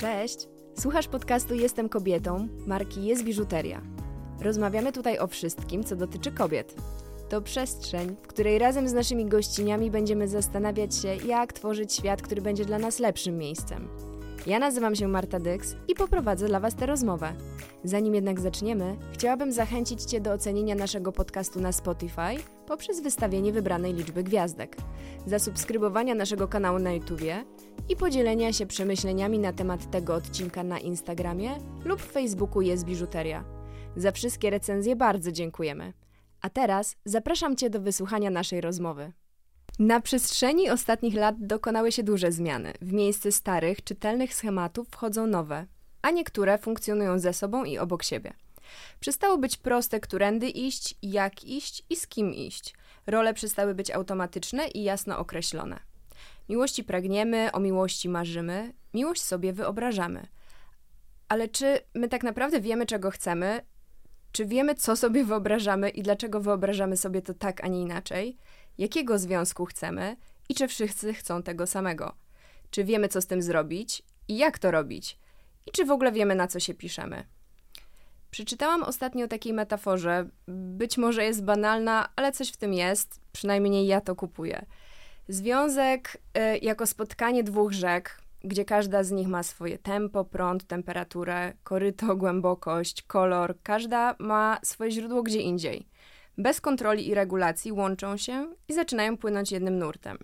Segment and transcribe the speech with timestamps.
[0.00, 0.48] Cześć!
[0.78, 3.82] Słuchasz podcastu Jestem kobietą, marki Jest Biżuteria.
[4.42, 6.74] Rozmawiamy tutaj o wszystkim, co dotyczy kobiet.
[7.28, 12.42] To przestrzeń, w której razem z naszymi gościniami będziemy zastanawiać się, jak tworzyć świat, który
[12.42, 13.88] będzie dla nas lepszym miejscem.
[14.46, 17.32] Ja nazywam się Marta Dyks i poprowadzę dla Was tę rozmowę.
[17.84, 22.36] Zanim jednak zaczniemy, chciałabym zachęcić Cię do ocenienia naszego podcastu na Spotify
[22.66, 24.76] poprzez wystawienie wybranej liczby gwiazdek,
[25.26, 27.44] zasubskrybowania naszego kanału na YouTubie
[27.88, 33.44] i podzielenia się przemyśleniami na temat tego odcinka na Instagramie lub Facebooku Jest Biżuteria.
[33.96, 35.92] Za wszystkie recenzje bardzo dziękujemy.
[36.40, 39.12] A teraz zapraszam Cię do wysłuchania naszej rozmowy.
[39.78, 42.72] Na przestrzeni ostatnich lat dokonały się duże zmiany.
[42.80, 45.66] W miejsce starych, czytelnych schematów wchodzą nowe,
[46.02, 48.32] a niektóre funkcjonują ze sobą i obok siebie.
[49.00, 52.74] Przestało być proste, którędy iść, jak iść i z kim iść.
[53.06, 55.89] Role przestały być automatyczne i jasno określone.
[56.50, 60.26] Miłości pragniemy, o miłości marzymy, miłość sobie wyobrażamy.
[61.28, 63.60] Ale czy my tak naprawdę wiemy, czego chcemy?
[64.32, 68.36] Czy wiemy, co sobie wyobrażamy i dlaczego wyobrażamy sobie to tak, a nie inaczej?
[68.78, 70.16] Jakiego związku chcemy
[70.48, 72.14] i czy wszyscy chcą tego samego?
[72.70, 75.18] Czy wiemy, co z tym zrobić i jak to robić?
[75.66, 77.24] I czy w ogóle wiemy, na co się piszemy?
[78.30, 80.28] Przeczytałam ostatnio o takiej metaforze.
[80.48, 83.20] Być może jest banalna, ale coś w tym jest.
[83.32, 84.66] Przynajmniej ja to kupuję.
[85.30, 91.52] Związek y, jako spotkanie dwóch rzek, gdzie każda z nich ma swoje tempo, prąd, temperaturę,
[91.62, 93.54] koryto, głębokość, kolor.
[93.62, 95.86] Każda ma swoje źródło gdzie indziej.
[96.38, 100.18] Bez kontroli i regulacji łączą się i zaczynają płynąć jednym nurtem.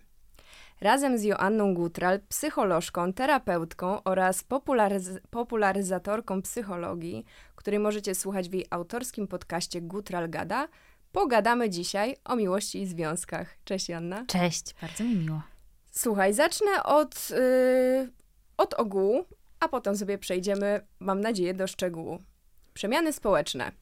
[0.81, 8.67] Razem z Joanną Gutral, psycholożką, terapeutką oraz popularyz popularyzatorką psychologii, której możecie słuchać w jej
[8.71, 10.69] autorskim podcaście Gutral Gada,
[11.17, 13.56] pogadamy dzisiaj o miłości i związkach.
[13.64, 14.25] Cześć Joanna.
[14.27, 15.42] Cześć, bardzo mi miło.
[15.92, 18.11] Słuchaj, zacznę od, yy,
[18.56, 19.25] od ogółu,
[19.61, 22.19] a potem sobie przejdziemy, mam nadzieję, do szczegółu.
[22.75, 23.72] Przemiany społeczne.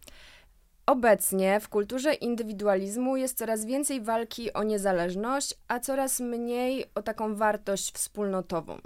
[0.87, 7.35] Obecnie w kulturze indywidualizmu jest coraz więcej walki o niezależność, a coraz mniej o taką
[7.35, 8.79] wartość wspólnotową.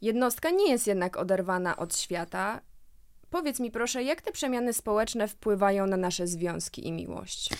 [0.00, 2.60] Jednostka nie jest jednak oderwana od świata.
[3.32, 7.50] Powiedz mi proszę, jak te przemiany społeczne wpływają na nasze związki i miłość?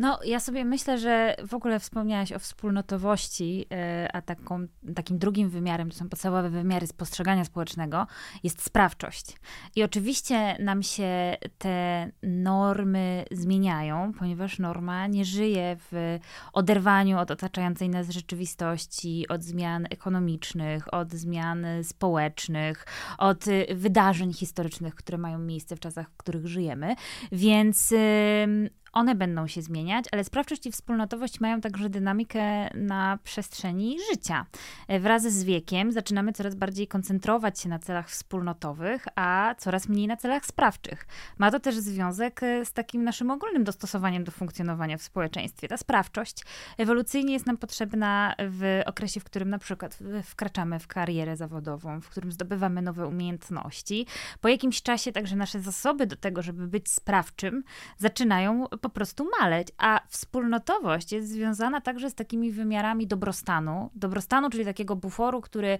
[0.00, 5.50] No, ja sobie myślę, że w ogóle wspomniałaś o wspólnotowości, e, a taką, takim drugim
[5.50, 8.06] wymiarem, to są podstawowe wymiary postrzegania społecznego,
[8.42, 9.36] jest sprawczość.
[9.76, 16.18] I oczywiście nam się te normy zmieniają, ponieważ norma nie żyje w
[16.52, 22.86] oderwaniu od otaczającej nas rzeczywistości, od zmian ekonomicznych, od zmian społecznych,
[23.18, 23.44] od
[23.74, 26.94] wydarzeń historycznych, które mają miejsce w czasach, w których żyjemy.
[27.32, 27.94] Więc
[28.92, 34.46] one będą się zmieniać, ale sprawczość i wspólnotowość mają także dynamikę na przestrzeni życia.
[34.88, 40.06] E, wraz z wiekiem zaczynamy coraz bardziej koncentrować się na celach wspólnotowych, a coraz mniej
[40.06, 41.06] na celach sprawczych.
[41.38, 45.68] Ma to też związek e, z takim naszym ogólnym dostosowaniem do funkcjonowania w społeczeństwie.
[45.68, 46.44] Ta sprawczość
[46.78, 52.08] ewolucyjnie jest nam potrzebna w okresie, w którym na przykład wkraczamy w karierę zawodową, w
[52.08, 54.06] którym zdobywamy nowe umiejętności.
[54.40, 57.62] Po jakimś czasie także nasze zasoby do tego, żeby być sprawczym,
[57.98, 63.90] zaczynają po prostu maleć, a wspólnotowość jest związana także z takimi wymiarami dobrostanu.
[63.94, 65.78] Dobrostanu, czyli takiego buforu, który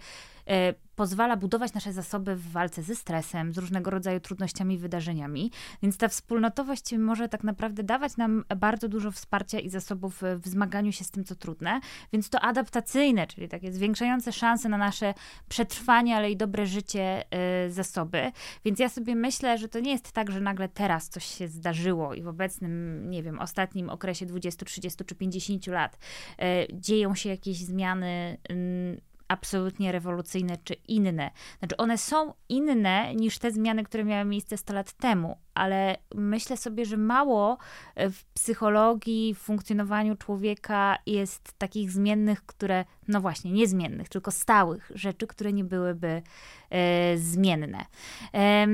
[1.00, 5.50] pozwala budować nasze zasoby w walce ze stresem, z różnego rodzaju trudnościami, wydarzeniami.
[5.82, 10.92] Więc ta wspólnotowość może tak naprawdę dawać nam bardzo dużo wsparcia i zasobów w zmaganiu
[10.92, 11.80] się z tym, co trudne.
[12.12, 15.14] Więc to adaptacyjne, czyli takie zwiększające szanse na nasze
[15.48, 17.24] przetrwanie, ale i dobre życie
[17.64, 18.32] yy, zasoby.
[18.64, 22.14] Więc ja sobie myślę, że to nie jest tak, że nagle teraz coś się zdarzyło
[22.14, 25.98] i w obecnym, nie wiem, ostatnim okresie 20, 30 czy 50 lat
[26.38, 28.38] yy, dzieją się jakieś zmiany.
[29.30, 31.30] Absolutnie rewolucyjne czy inne.
[31.58, 36.56] Znaczy, one są inne niż te zmiany, które miały miejsce 100 lat temu, ale myślę
[36.56, 37.58] sobie, że mało
[37.96, 45.26] w psychologii, w funkcjonowaniu człowieka jest takich zmiennych, które, no właśnie, niezmiennych, tylko stałych rzeczy,
[45.26, 46.22] które nie byłyby
[46.70, 47.84] e, zmienne.
[48.34, 48.66] E,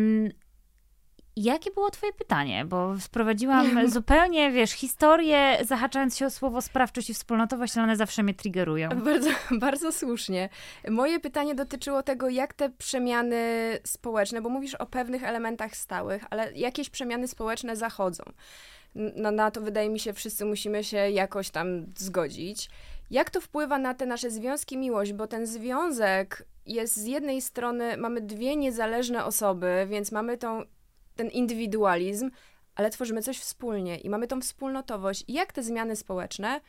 [1.37, 2.65] Jakie było twoje pytanie?
[2.65, 8.23] Bo wprowadziłam zupełnie, wiesz, historię, zahaczając się o słowo sprawczość i wspólnotowość, ale one zawsze
[8.23, 8.89] mnie triggerują.
[8.89, 9.31] Bardzo,
[9.67, 10.49] bardzo słusznie.
[10.89, 13.39] Moje pytanie dotyczyło tego, jak te przemiany
[13.85, 18.25] społeczne, bo mówisz o pewnych elementach stałych, ale jakieś przemiany społeczne zachodzą.
[18.95, 22.71] No, na to wydaje mi się, wszyscy musimy się jakoś tam zgodzić.
[23.11, 25.13] Jak to wpływa na te nasze związki, miłość?
[25.13, 30.63] Bo ten związek jest z jednej strony, mamy dwie niezależne osoby, więc mamy tą
[31.17, 32.31] ten indywidualizm,
[32.75, 35.25] ale tworzymy coś wspólnie i mamy tą wspólnotowość.
[35.29, 36.61] I jak te zmiany społeczne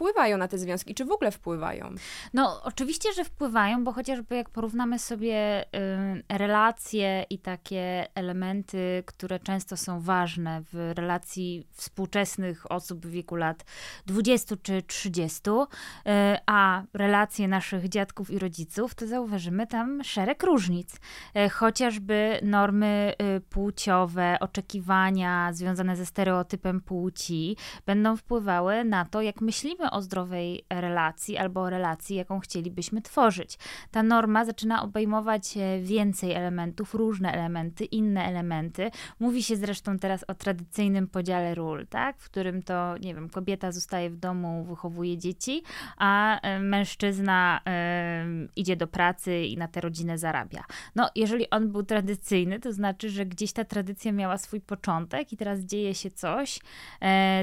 [0.00, 1.94] wpływają na te związki, czy w ogóle wpływają?
[2.34, 9.38] No, oczywiście, że wpływają, bo chociażby jak porównamy sobie y, relacje i takie elementy, które
[9.38, 13.64] często są ważne w relacji współczesnych osób w wieku lat
[14.06, 16.10] 20 czy 30, y,
[16.46, 20.96] a relacje naszych dziadków i rodziców, to zauważymy tam szereg różnic.
[21.36, 27.56] Y, chociażby normy y, płciowe, oczekiwania związane ze stereotypem płci
[27.86, 33.58] będą wpływały na to, jak myślimy o zdrowej relacji albo relacji, jaką chcielibyśmy tworzyć.
[33.90, 38.90] Ta norma zaczyna obejmować e, więcej elementów, różne elementy, inne elementy.
[39.20, 42.18] Mówi się zresztą teraz o tradycyjnym podziale ról, tak?
[42.18, 45.62] w którym to, nie wiem, kobieta zostaje w domu, wychowuje dzieci,
[45.96, 50.64] a e, mężczyzna y, idzie do pracy i na tę rodzinę zarabia.
[50.94, 55.36] No, jeżeli on był tradycyjny, to znaczy, że gdzieś ta tradycja miała swój początek i
[55.36, 56.60] teraz dzieje się coś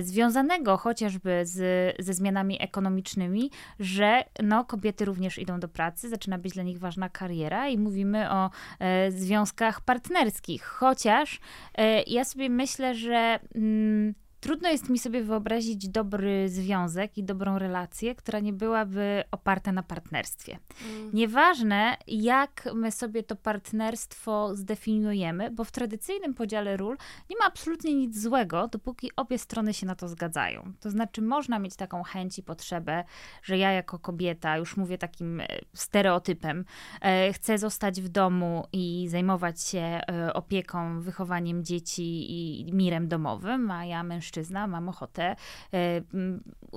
[0.02, 6.54] związanego chociażby z, ze zmianami ekonomicznymi, że no, kobiety również idą do pracy, zaczyna być
[6.54, 10.64] dla nich ważna kariera i mówimy o e, związkach partnerskich.
[10.64, 11.40] Chociaż
[11.76, 13.40] e, ja sobie myślę, że.
[13.56, 14.14] Mm,
[14.48, 19.84] Trudno jest mi sobie wyobrazić dobry związek i dobrą relację, która nie byłaby oparta na
[19.84, 20.60] partnerstwie.
[20.86, 21.10] Mm.
[21.14, 26.98] Nieważne, jak my sobie to partnerstwo zdefiniujemy, bo w tradycyjnym podziale ról
[27.30, 30.74] nie ma absolutnie nic złego, dopóki obie strony się na to zgadzają.
[30.80, 33.04] To znaczy, można mieć taką chęć i potrzebę,
[33.44, 36.66] że ja jako kobieta, już mówię takim e, stereotypem,
[37.02, 43.72] e, chcę zostać w domu i zajmować się e, opieką, wychowaniem dzieci i mirem domowym,
[43.72, 45.36] a ja mężczyzna mężczyzna, mam ochotę
[45.74, 46.02] e,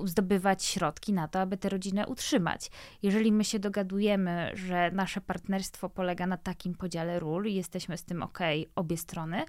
[0.05, 2.71] zdobywać środki na to, aby tę rodzinę utrzymać.
[3.03, 8.03] Jeżeli my się dogadujemy, że nasze partnerstwo polega na takim podziale ról i jesteśmy z
[8.03, 8.39] tym ok,
[8.75, 9.45] obie strony,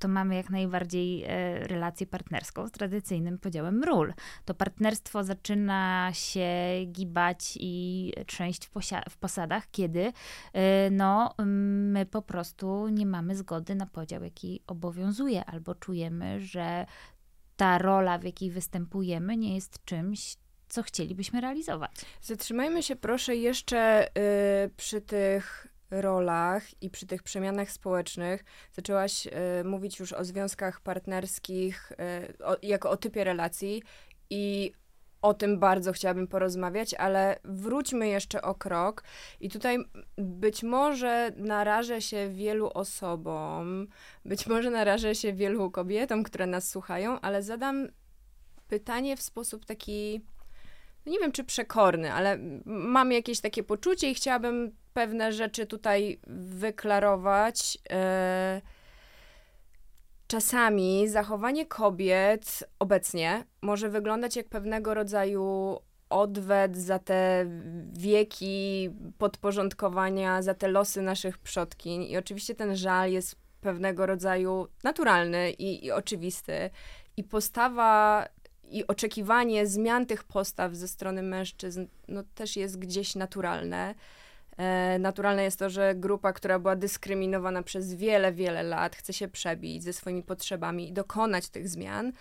[0.00, 1.28] to mamy jak najbardziej e,
[1.66, 4.14] relację partnerską z tradycyjnym podziałem ról.
[4.44, 6.48] To partnerstwo zaczyna się
[6.86, 8.72] gibać i trzęść w,
[9.10, 10.12] w posadach, kiedy
[10.52, 16.86] e, no, my po prostu nie mamy zgody na podział, jaki obowiązuje, albo czujemy, że
[17.60, 20.36] ta rola, w jakiej występujemy, nie jest czymś,
[20.68, 21.90] co chcielibyśmy realizować.
[22.20, 28.44] Zatrzymajmy się proszę jeszcze y, przy tych rolach i przy tych przemianach społecznych.
[28.72, 29.30] Zaczęłaś y,
[29.64, 33.82] mówić już o związkach partnerskich y, o, jako o typie relacji
[34.30, 34.72] i
[35.22, 39.04] o tym bardzo chciałabym porozmawiać, ale wróćmy jeszcze o krok.
[39.40, 39.78] I tutaj
[40.18, 43.86] być może narażę się wielu osobom,
[44.24, 47.88] być może narażę się wielu kobietom, które nas słuchają, ale zadam
[48.68, 50.20] pytanie w sposób taki,
[51.06, 56.20] no nie wiem czy przekorny, ale mam jakieś takie poczucie i chciałabym pewne rzeczy tutaj
[56.26, 57.78] wyklarować.
[57.90, 58.79] Yy,
[60.30, 65.78] Czasami zachowanie kobiet obecnie może wyglądać jak pewnego rodzaju
[66.10, 67.46] odwet za te
[67.92, 72.02] wieki podporządkowania, za te losy naszych przodkiń.
[72.02, 76.70] I oczywiście ten żal jest pewnego rodzaju naturalny i, i oczywisty.
[77.16, 78.26] I postawa
[78.64, 83.94] i oczekiwanie zmian tych postaw ze strony mężczyzn no, też jest gdzieś naturalne.
[84.60, 89.28] E, naturalne jest to, że grupa, która była dyskryminowana przez wiele, wiele lat, chce się
[89.28, 92.12] przebić ze swoimi potrzebami i dokonać tych zmian.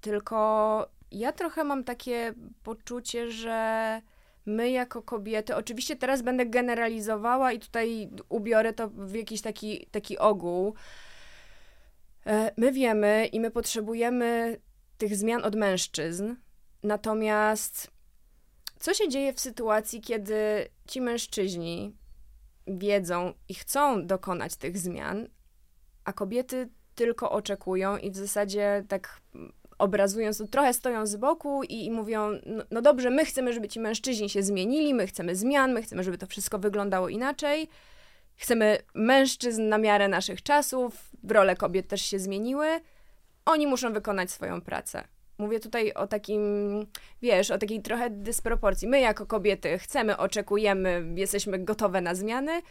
[0.00, 4.02] tylko ja trochę mam takie poczucie, że
[4.46, 10.18] my jako kobiety, oczywiście teraz będę generalizowała i tutaj ubiorę to w jakiś taki, taki
[10.18, 10.74] ogół.
[12.26, 14.60] E, my wiemy i my potrzebujemy
[14.98, 16.34] tych zmian od mężczyzn,
[16.82, 17.97] natomiast
[18.80, 21.96] co się dzieje w sytuacji, kiedy ci mężczyźni
[22.66, 25.28] wiedzą i chcą dokonać tych zmian,
[26.04, 29.20] a kobiety tylko oczekują i w zasadzie tak
[29.78, 33.68] obrazując, to trochę stoją z boku i, i mówią, no, no, dobrze, my chcemy, żeby
[33.68, 37.68] ci mężczyźni się zmienili, my chcemy zmian, my chcemy, żeby to wszystko wyglądało inaczej.
[38.36, 42.66] Chcemy mężczyzn na miarę naszych czasów, role kobiet też się zmieniły.
[43.44, 45.04] Oni muszą wykonać swoją pracę.
[45.38, 46.42] Mówię tutaj o takim,
[47.22, 48.88] wiesz, o takiej trochę dysproporcji.
[48.88, 52.62] My jako kobiety chcemy, oczekujemy, jesteśmy gotowe na zmiany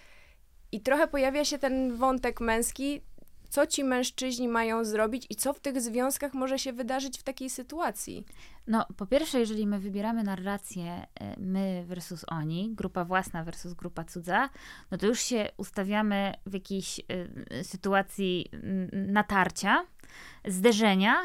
[0.72, 3.02] i trochę pojawia się ten wątek męski,
[3.50, 7.50] co ci mężczyźni mają zrobić i co w tych związkach może się wydarzyć w takiej
[7.50, 8.26] sytuacji?
[8.68, 14.04] No, po pierwsze, jeżeli my wybieramy narrację e, my versus oni, grupa własna versus grupa
[14.04, 14.50] cudza,
[14.92, 18.52] no to już się ustawiamy w jakiejś y, sytuacji
[18.94, 19.86] natarcia,
[20.46, 21.16] zderzenia,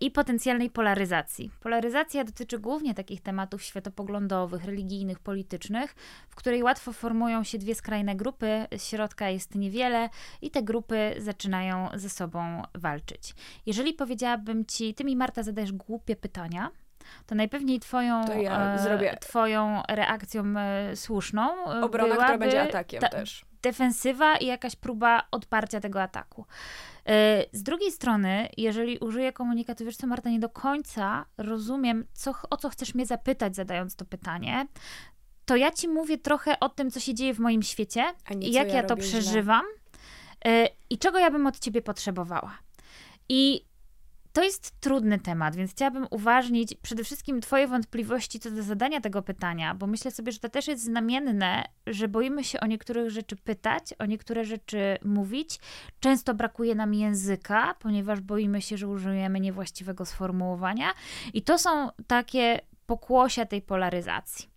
[0.00, 1.50] i potencjalnej polaryzacji.
[1.60, 5.94] Polaryzacja dotyczy głównie takich tematów światopoglądowych, religijnych, politycznych,
[6.30, 10.08] w której łatwo formują się dwie skrajne grupy, środka jest niewiele
[10.42, 13.34] i te grupy zaczynają ze sobą walczyć.
[13.66, 16.70] Jeżeli powiedziałabym ci, ty mi Marta zadajesz głupie pytania,
[17.26, 22.38] to najpewniej twoją, To ja e, zrobię- twoją reakcją e, słuszną e, Obrona, która byłaby
[22.38, 23.44] będzie atakiem ta- też.
[23.62, 26.46] defensywa i jakaś próba odparcia tego ataku.
[27.06, 32.34] E, Z drugiej strony, jeżeli użyję komunikatu, wiesz co Marta, nie do końca rozumiem, co,
[32.50, 34.66] o co chcesz mnie zapytać, zadając to pytanie,
[35.44, 38.04] to ja ci mówię trochę o tym, co się dzieje w moim świecie
[38.34, 39.20] nie jak ja, to robię źle.
[39.20, 39.64] przeżywam
[40.44, 42.58] e, i czego ja bym od ciebie potrzebowała.
[43.28, 43.64] I
[44.32, 49.22] to jest trudny temat, więc chciałabym uważnić przede wszystkim Twoje wątpliwości co do zadania tego
[49.22, 53.36] pytania, bo myślę sobie, że to też jest znamienne, że boimy się o niektórych rzeczy
[53.36, 55.58] pytać, o niektóre rzeczy mówić.
[56.00, 60.92] Często brakuje nam języka, ponieważ boimy się, że użyjemy niewłaściwego sformułowania.
[61.34, 64.48] I to są takie pokłosia tej polaryzacji.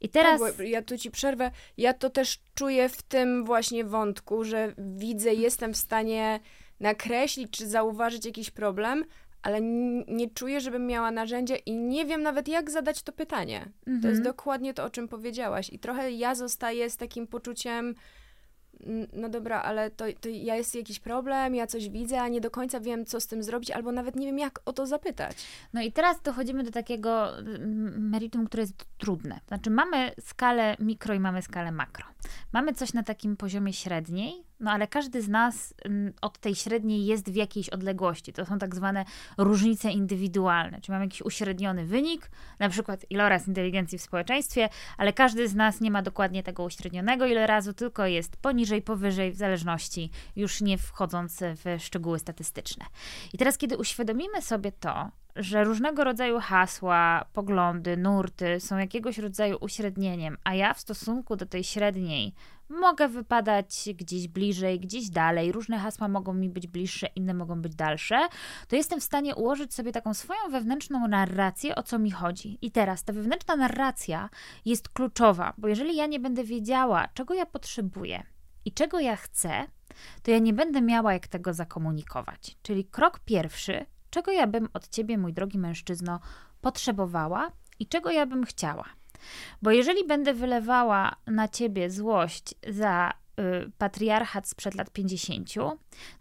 [0.00, 0.40] I teraz.
[0.40, 1.50] Tak, ja tu ci przerwę.
[1.76, 6.40] Ja to też czuję w tym właśnie wątku, że widzę, jestem w stanie
[6.82, 9.04] nakreślić czy zauważyć jakiś problem,
[9.42, 9.60] ale
[10.08, 13.60] nie czuję, żebym miała narzędzie i nie wiem nawet, jak zadać to pytanie.
[13.84, 14.22] To jest Mhm.
[14.22, 15.70] dokładnie to, o czym powiedziałaś.
[15.70, 17.94] I trochę ja zostaję z takim poczuciem,
[18.86, 22.40] "N- no dobra, ale to, to ja jest jakiś problem, ja coś widzę, a nie
[22.40, 25.36] do końca wiem, co z tym zrobić, albo nawet nie wiem, jak o to zapytać.
[25.72, 29.40] No i teraz dochodzimy do takiego mm, meritum, które jest trudne.
[29.48, 32.06] Znaczy mamy skalę mikro i mamy skalę makro.
[32.52, 34.32] Mamy coś na takim poziomie średniej,
[34.62, 38.32] no ale każdy z nas mm, od tej średniej jest w jakiejś odległości.
[38.32, 39.04] To są tak zwane
[39.38, 40.80] różnice indywidualne.
[40.80, 45.80] Czyli mamy jakiś uśredniony wynik, na przykład iloraz inteligencji w społeczeństwie, ale każdy z nas
[45.80, 51.40] nie ma dokładnie tego uśrednionego ilorazu, tylko jest poniżej, powyżej, w zależności, już nie wchodząc
[51.40, 52.84] w szczegóły statystyczne.
[53.32, 59.56] I teraz, kiedy uświadomimy sobie to, że różnego rodzaju hasła, poglądy, nurty są jakiegoś rodzaju
[59.60, 62.34] uśrednieniem, a ja w stosunku do tej średniej
[62.72, 67.74] mogę wypadać gdzieś bliżej, gdzieś dalej, różne hasła mogą mi być bliższe, inne mogą być
[67.74, 68.28] dalsze,
[68.68, 72.58] to jestem w stanie ułożyć sobie taką swoją wewnętrzną narrację, o co mi chodzi.
[72.62, 74.28] I teraz ta wewnętrzna narracja
[74.64, 78.22] jest kluczowa, bo jeżeli ja nie będę wiedziała, czego ja potrzebuję
[78.64, 79.66] i czego ja chcę,
[80.22, 82.56] to ja nie będę miała jak tego zakomunikować.
[82.62, 86.20] Czyli krok pierwszy, czego ja bym od ciebie, mój drogi mężczyzno,
[86.60, 88.84] potrzebowała i czego ja bym chciała.
[89.62, 93.10] Bo jeżeli będę wylewała na ciebie złość za
[93.40, 95.48] y, patriarchat sprzed lat 50,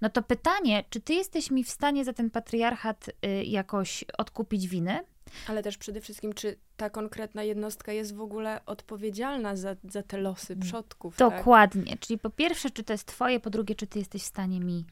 [0.01, 4.67] no to pytanie, czy ty jesteś mi w stanie za ten patriarchat y, jakoś odkupić
[4.67, 4.99] winy?
[5.47, 10.17] Ale też przede wszystkim, czy ta konkretna jednostka jest w ogóle odpowiedzialna za, za te
[10.17, 11.17] losy przodków?
[11.17, 11.29] tak?
[11.37, 11.97] Dokładnie.
[11.97, 14.85] Czyli po pierwsze, czy to jest twoje, po drugie, czy ty jesteś w stanie mi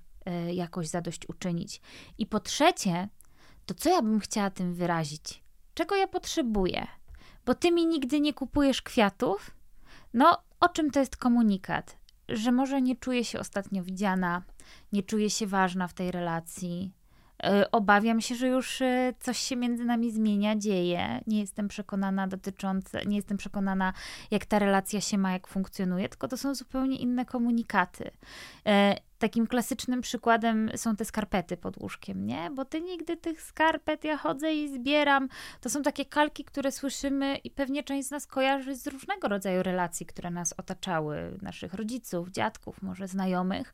[0.50, 1.82] y, jakoś zadośćuczynić.
[2.18, 3.10] I po trzecie,
[3.66, 5.44] to co ja bym chciała tym wyrazić?
[5.74, 6.88] Czego ja potrzebuję?
[7.46, 9.52] Bo ty mi nigdy nie kupujesz kwiatów?
[10.14, 11.98] No, o czym to jest komunikat?
[12.30, 14.44] Że może nie czuję się ostatnio widziana,
[14.92, 16.92] nie czuję się ważna w tej relacji.
[17.46, 21.22] Y, Obawiam się, że już y, coś się między nami zmienia, dzieje.
[21.28, 23.94] Nie jestem przekonana dotyczące, nie jestem przekonana,
[24.32, 28.12] jak ta relacja się ma, jak funkcjonuje, tylko to są zupełnie inne komunikaty.
[28.66, 32.52] E, Takim klasycznym przykładem są te skarpety pod łóżkiem, nie?
[32.56, 35.30] Bo ty nigdy tych skarpet, ja chodzę i zbieram.
[35.62, 39.64] To są takie kalki, które słyszymy i pewnie część z nas kojarzy z różnego rodzaju
[39.64, 43.74] relacji, które nas otaczały, naszych rodziców, dziadków, może znajomych.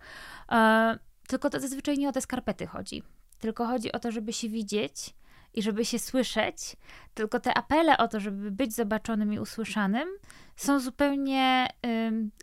[0.51, 3.03] E, tylko to zazwyczaj nie o te skarpety chodzi.
[3.45, 5.13] Tylko chodzi o to, żeby się widzieć
[5.53, 6.75] i żeby się słyszeć.
[7.13, 10.09] Tylko te apele o to, żeby być zobaczonym i usłyszanym,
[10.55, 11.67] są zupełnie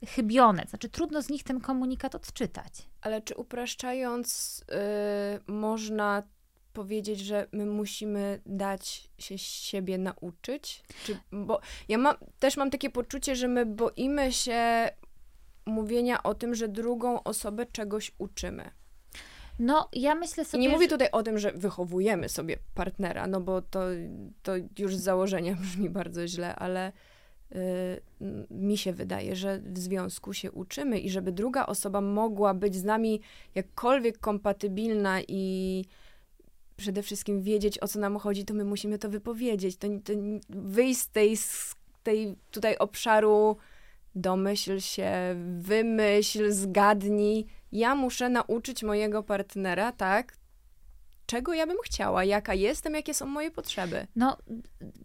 [0.07, 0.65] chybione.
[0.69, 2.89] Znaczy, trudno z nich ten komunikat odczytać.
[3.01, 4.61] Ale czy upraszczając,
[5.49, 6.23] y, można
[6.73, 10.83] powiedzieć, że my musimy dać się siebie nauczyć?
[11.05, 14.91] Czy, bo ja mam, też mam takie poczucie, że my boimy się
[15.67, 18.82] mówienia o tym, że drugą osobę czegoś uczymy.
[19.59, 20.63] No, ja myślę I sobie.
[20.63, 23.81] nie mówię tutaj o tym, że wychowujemy sobie partnera, no bo to,
[24.43, 26.93] to już z założenia brzmi bardzo źle, ale
[27.53, 28.01] y,
[28.51, 32.85] mi się wydaje, że w związku się uczymy i żeby druga osoba mogła być z
[32.85, 33.21] nami
[33.55, 35.85] jakkolwiek kompatybilna i
[36.77, 39.77] przede wszystkim wiedzieć, o co nam chodzi, to my musimy to wypowiedzieć.
[39.77, 40.13] To, to
[40.49, 43.57] wyjść z tej, z tej tutaj obszaru
[44.15, 45.13] domyśl się,
[45.59, 47.47] wymyśl, zgadnij.
[47.73, 50.37] Ja muszę nauczyć mojego partnera, tak,
[51.33, 54.07] czego ja bym chciała, jaka jestem, jakie są moje potrzeby.
[54.17, 54.37] No,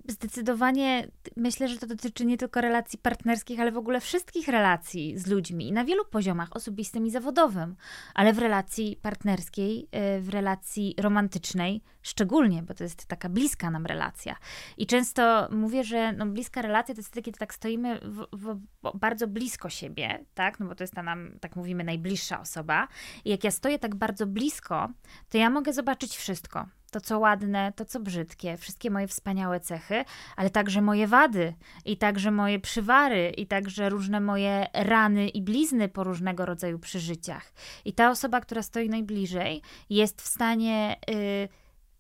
[0.08, 1.08] zdecydowanie
[1.38, 5.72] myślę, że to dotyczy nie tylko relacji partnerskich, ale w ogóle wszystkich relacji z ludźmi
[5.72, 7.76] na wielu poziomach, osobistym i zawodowym,
[8.14, 13.86] ale w relacji partnerskiej, y, w relacji romantycznej szczególnie, bo to jest taka bliska nam
[13.86, 14.36] relacja.
[14.78, 18.60] I często mówię, że no, bliska relacja to jest wtedy, kiedy tak stoimy w, w,
[18.94, 20.60] bardzo blisko siebie, tak?
[20.60, 22.88] No bo to jest ta nam, tak mówimy, najbliższa osoba.
[23.26, 24.90] I jak ja stoję tak bardzo blisko,
[25.30, 26.66] to ja mogę zobaczyć wszystko.
[26.92, 30.06] To, co ładne, to, co brzydkie, wszystkie moje wspaniałe cechy,
[30.36, 31.54] ale także moje wady,
[31.86, 37.54] i także moje przywary, i także różne moje rany i blizny po różnego rodzaju przeżyciach.
[37.86, 40.96] I ta osoba, która stoi najbliżej, jest w stanie.
[41.08, 41.48] Yy,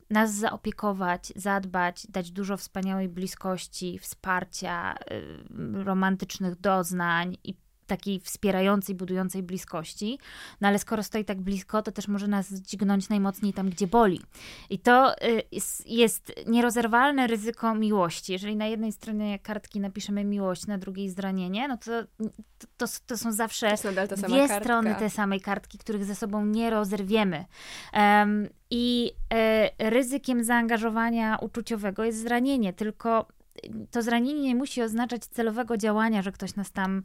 [0.10, 7.56] nas zaopiekować, zadbać, dać dużo wspaniałej bliskości, wsparcia, y, romantycznych doznań i
[7.88, 10.20] takiej wspierającej, budującej bliskości.
[10.62, 14.22] No ale skoro stoi tak blisko, to też może nas dźgnąć najmocniej tam, gdzie boli.
[14.70, 15.44] I to y,
[15.86, 18.32] jest nierozerwalne ryzyko miłości.
[18.32, 21.92] Jeżeli na jednej stronie kartki napiszemy miłość, na drugiej zranienie, no to,
[22.78, 24.60] to, to są zawsze to dwie kartka.
[24.60, 27.46] strony tej samej kartki, których ze sobą nie rozerwiemy.
[27.94, 29.12] Um, I
[29.80, 33.26] y, ryzykiem zaangażowania uczuciowego jest zranienie, tylko
[33.92, 37.04] to zranienie nie musi oznaczać celowego działania, że ktoś nas tam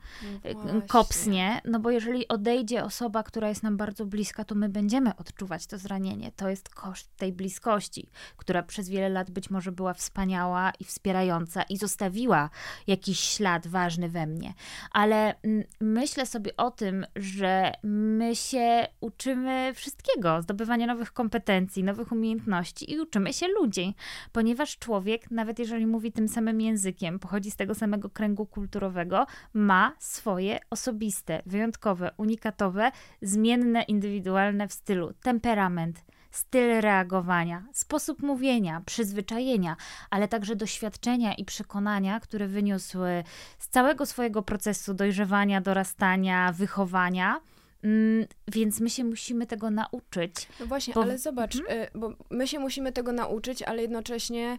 [0.64, 4.68] no e, kopsnie, no bo jeżeli odejdzie osoba, która jest nam bardzo bliska, to my
[4.68, 6.32] będziemy odczuwać to zranienie.
[6.36, 11.62] To jest koszt tej bliskości, która przez wiele lat być może była wspaniała i wspierająca
[11.62, 12.50] i zostawiła
[12.86, 14.54] jakiś ślad ważny we mnie.
[14.92, 15.34] Ale
[15.80, 23.00] myślę sobie o tym, że my się uczymy wszystkiego, zdobywania nowych kompetencji, nowych umiejętności i
[23.00, 23.94] uczymy się ludzi,
[24.32, 29.26] ponieważ człowiek, nawet jeżeli mówi tym samym samym językiem, pochodzi z tego samego kręgu kulturowego,
[29.54, 32.90] ma swoje osobiste, wyjątkowe, unikatowe,
[33.22, 39.76] zmienne, indywidualne w stylu temperament, styl reagowania, sposób mówienia, przyzwyczajenia,
[40.10, 43.24] ale także doświadczenia i przekonania, które wyniosły
[43.58, 47.40] z całego swojego procesu dojrzewania, dorastania, wychowania.
[47.82, 50.48] Mm, więc my się musimy tego nauczyć.
[50.60, 51.02] No właśnie, bo...
[51.02, 51.86] ale zobacz, hmm?
[51.94, 54.58] bo my się musimy tego nauczyć, ale jednocześnie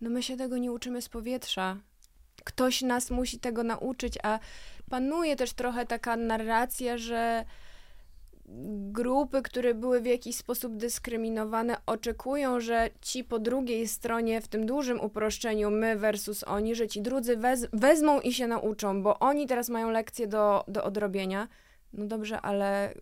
[0.00, 1.76] no my się tego nie uczymy z powietrza.
[2.44, 4.38] Ktoś nas musi tego nauczyć, a
[4.90, 7.44] panuje też trochę taka narracja, że
[8.92, 14.66] grupy, które były w jakiś sposób dyskryminowane, oczekują, że ci po drugiej stronie, w tym
[14.66, 19.46] dużym uproszczeniu, my versus oni, że ci drudzy wez wezmą i się nauczą, bo oni
[19.46, 21.48] teraz mają lekcje do, do odrobienia.
[21.92, 22.94] No dobrze, ale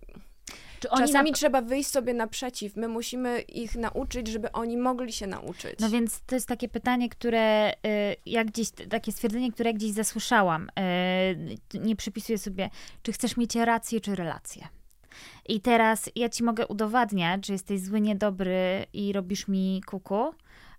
[0.99, 2.77] Czasami trzeba wyjść sobie naprzeciw.
[2.77, 5.81] My musimy ich nauczyć, żeby oni mogli się nauczyć.
[5.81, 7.75] No więc to jest takie pytanie, które y,
[8.27, 10.71] jak gdzieś, takie stwierdzenie, które gdzieś zasłyszałam.
[11.75, 12.71] Y, nie przypisuję sobie,
[13.03, 14.69] czy chcesz mieć rację, czy relację.
[15.49, 20.35] I teraz ja ci mogę udowadniać, że jesteś zły, niedobry i robisz mi kuku,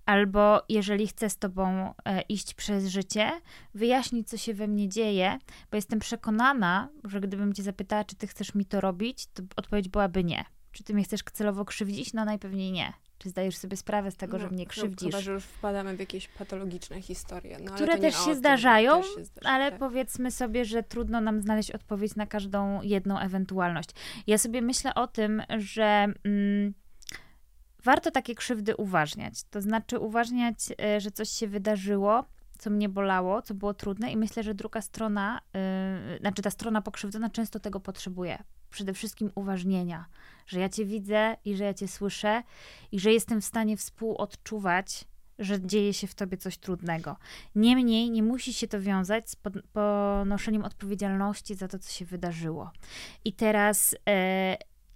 [0.10, 3.32] albo jeżeli chcę z tobą e, iść przez życie,
[3.74, 5.39] wyjaśnić, co się we mnie dzieje,
[5.72, 9.89] bo jestem przekonana, że gdybym cię zapytała, czy ty chcesz mi to robić, to odpowiedź
[9.89, 10.45] byłaby nie.
[10.72, 12.13] Czy ty mnie chcesz celowo krzywdzić?
[12.13, 12.93] No najpewniej nie.
[13.17, 15.12] Czy zdajesz sobie sprawę z tego, no, że mnie krzywdzisz?
[15.12, 17.58] Chyba, że już wpadamy w jakieś patologiczne historie.
[17.63, 19.80] No, które też się, zdarzają, też się zdarza, ale tak.
[19.80, 23.89] powiedzmy sobie, że trudno nam znaleźć odpowiedź na każdą jedną ewentualność.
[24.28, 26.13] Ja sobie myślę o tym, że...
[26.24, 26.74] Mm,
[27.83, 29.43] warto takie krzywdy uważniać.
[29.43, 32.25] To znaczy uważniać, e, że coś się wydarzyło,
[32.59, 35.41] co mnie bolało, co było trudne i myślę, że druga strona,
[36.11, 38.43] yy, znaczy ta strona pokrzywdzona często tego potrzebuje.
[38.69, 40.05] Przede wszystkim uważnienia,
[40.47, 42.43] że ja cię widzę i że ja cię słyszę
[42.91, 45.05] i że jestem w stanie współodczuwać,
[45.39, 47.17] że dzieje się w tobie coś trudnego.
[47.55, 49.35] Niemniej nie musi się to wiązać z
[49.73, 52.71] ponoszeniem odpowiedzialności za to, co się wydarzyło.
[53.25, 53.99] I teraz yy,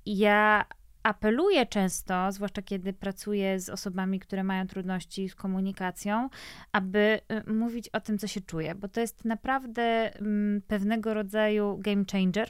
[0.06, 0.66] ja
[1.04, 6.30] apeluję często, zwłaszcza kiedy pracuję z osobami, które mają trudności z komunikacją,
[6.72, 11.78] aby y, mówić o tym, co się czuje, bo to jest naprawdę mm, pewnego rodzaju
[11.78, 12.50] game changer,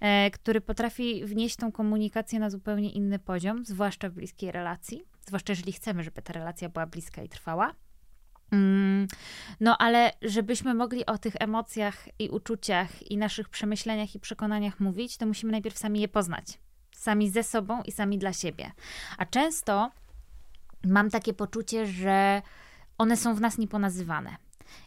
[0.00, 5.52] e, który potrafi wnieść tą komunikację na zupełnie inny poziom, zwłaszcza w bliskiej relacji, zwłaszcza
[5.52, 7.74] jeżeli chcemy, żeby ta relacja była bliska i trwała.
[8.52, 9.08] Mm,
[9.60, 15.16] no, ale żebyśmy mogli o tych emocjach i uczuciach i naszych przemyśleniach i przekonaniach mówić,
[15.16, 16.58] to musimy najpierw sami je poznać
[17.00, 18.72] sami ze sobą i sami dla siebie.
[19.18, 19.90] A często
[20.84, 22.42] mam takie poczucie, że
[22.98, 24.36] one są w nas nieponazywane.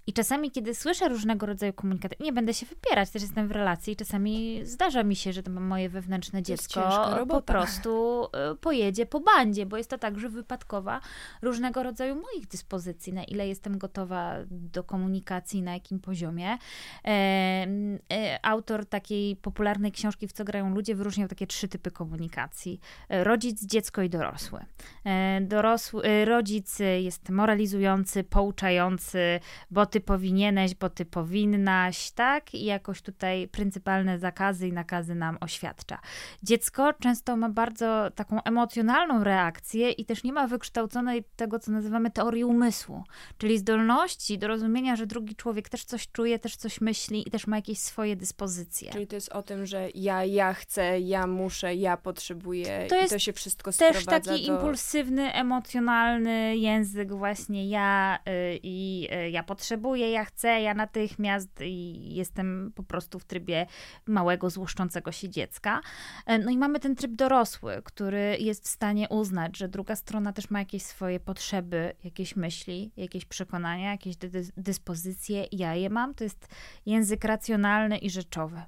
[0.07, 3.95] I czasami, kiedy słyszę różnego rodzaju komunikaty, nie będę się wypierać, też jestem w relacji,
[3.95, 6.81] czasami zdarza mi się, że to moje wewnętrzne dziecko
[7.29, 11.01] po prostu y, pojedzie po bandzie, bo jest to także wypadkowa
[11.41, 16.57] różnego rodzaju moich dyspozycji, na ile jestem gotowa do komunikacji, na jakim poziomie.
[17.05, 22.79] E, autor takiej popularnej książki, w co grają ludzie, wyróżniał takie trzy typy komunikacji.
[23.09, 24.59] E, rodzic, dziecko i dorosły.
[25.05, 29.39] E, dorosły rodzic jest moralizujący, pouczający,
[29.71, 32.53] bo ty powinieneś, bo ty powinnaś, tak?
[32.53, 35.99] I jakoś tutaj pryncypalne zakazy i nakazy nam oświadcza.
[36.43, 42.11] Dziecko często ma bardzo taką emocjonalną reakcję i też nie ma wykształconej tego, co nazywamy
[42.11, 43.03] teorii umysłu,
[43.37, 47.47] czyli zdolności do rozumienia, że drugi człowiek też coś czuje, też coś myśli i też
[47.47, 48.91] ma jakieś swoje dyspozycje.
[48.91, 53.09] Czyli to jest o tym, że ja, ja chcę, ja muszę, ja potrzebuję to i
[53.09, 54.53] to się wszystko sprowadza Też taki do...
[54.53, 62.15] impulsywny, emocjonalny język właśnie ja y, i y, ja potrzebuję, ja chcę, ja natychmiast i
[62.15, 63.65] jestem po prostu w trybie
[64.07, 65.81] małego, złuszczącego się dziecka.
[66.25, 70.33] E, no i mamy ten tryb dorosły, który jest w stanie uznać, że druga strona
[70.33, 75.47] też ma jakieś swoje potrzeby, jakieś myśli, jakieś przekonania, jakieś dy dyspozycje.
[75.51, 76.13] Ja je mam.
[76.13, 76.47] To jest
[76.85, 78.61] język racjonalny i rzeczowy.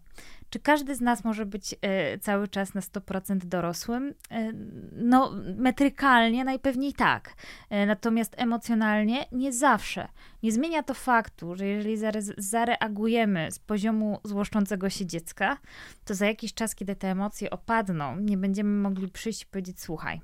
[0.56, 4.14] Czy każdy z nas może być e, cały czas na 100% dorosłym?
[4.32, 4.52] E,
[4.92, 7.34] no, metrykalnie najpewniej tak.
[7.70, 10.08] E, natomiast emocjonalnie nie zawsze.
[10.44, 15.58] Nie zmienia to faktu, że jeżeli zare zareagujemy z poziomu złoszczącego się dziecka,
[16.06, 20.22] to za jakiś czas, kiedy te emocje opadną, nie będziemy mogli przyjść i powiedzieć: Słuchaj,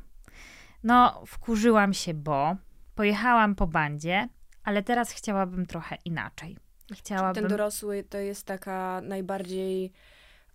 [0.84, 2.56] no, wkurzyłam się, bo
[2.96, 4.30] pojechałam po bandzie,
[4.64, 6.58] ale teraz chciałabym trochę inaczej.
[6.94, 7.44] Chciałabym...
[7.44, 9.92] Ten dorosły to jest taka najbardziej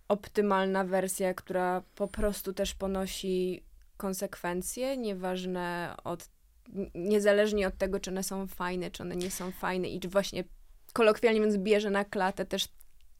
[0.07, 3.63] optymalna wersja, która po prostu też ponosi
[3.97, 6.29] konsekwencje, nieważne od,
[6.95, 10.43] niezależnie od tego, czy one są fajne, czy one nie są fajne i czy właśnie
[10.93, 12.67] kolokwialnie mówiąc bierze na klatę też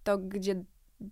[0.04, 0.64] to, gdzie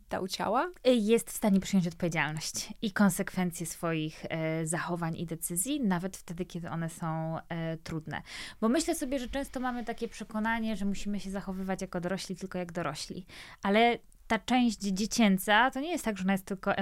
[0.09, 0.71] dał ciała?
[0.85, 6.69] Jest w stanie przyjąć odpowiedzialność i konsekwencje swoich e, zachowań i decyzji, nawet wtedy, kiedy
[6.69, 8.21] one są e, trudne.
[8.61, 12.57] Bo myślę sobie, że często mamy takie przekonanie, że musimy się zachowywać jako dorośli tylko
[12.57, 13.25] jak dorośli.
[13.63, 16.73] Ale ta część dziecięca to nie jest tak, że ona jest tylko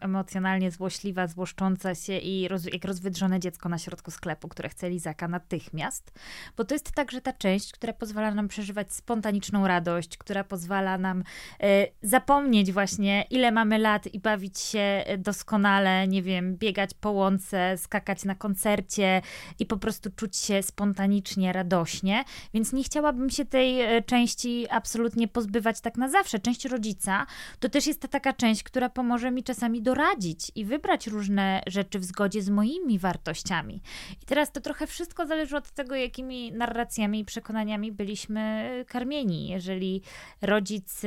[0.00, 5.28] emocjonalnie złośliwa, złoszcząca się i roz, jak rozwydrzone dziecko na środku sklepu, które chce lizaka
[5.28, 6.12] natychmiast,
[6.56, 11.24] bo to jest także ta część, która pozwala nam przeżywać spontaniczną radość, która pozwala nam
[11.60, 17.78] e, zapomnieć właśnie, ile mamy lat i bawić się doskonale, nie wiem, biegać po łące,
[17.78, 19.22] skakać na koncercie
[19.58, 22.24] i po prostu czuć się spontanicznie, radośnie.
[22.54, 26.38] Więc nie chciałabym się tej e, części absolutnie pozbywać tak na zawsze.
[26.38, 27.26] Część rodzica,
[27.60, 31.98] to też jest ta taka część, która pomoże mi czasami doradzić i wybrać różne rzeczy
[31.98, 33.82] w zgodzie z moimi wartościami.
[34.22, 39.48] I teraz to trochę wszystko zależy od tego, jakimi narracjami i przekonaniami byliśmy karmieni.
[39.48, 40.02] Jeżeli
[40.42, 41.02] rodzic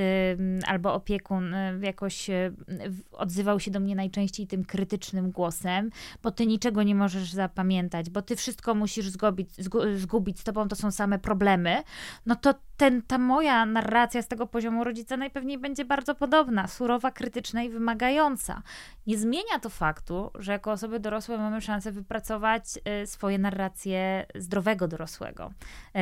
[0.68, 2.54] albo opiekun y, jakoś y,
[3.12, 5.90] odzywał się do mnie najczęściej tym krytycznym głosem,
[6.24, 9.50] bo ty niczego nie możesz zapamiętać, bo ty wszystko musisz zgubić,
[9.96, 11.84] zgubić z tobą to są same problemy,
[12.26, 17.12] no to ten, ta moja narracja z tego poziomu rodzica najpewniej będzie bardzo podobna, surowa,
[17.12, 18.62] krytyczna i wymagająca.
[19.08, 22.64] Nie zmienia to faktu, że jako osoby dorosłe mamy szansę wypracować
[23.04, 25.52] y, swoje narracje zdrowego dorosłego.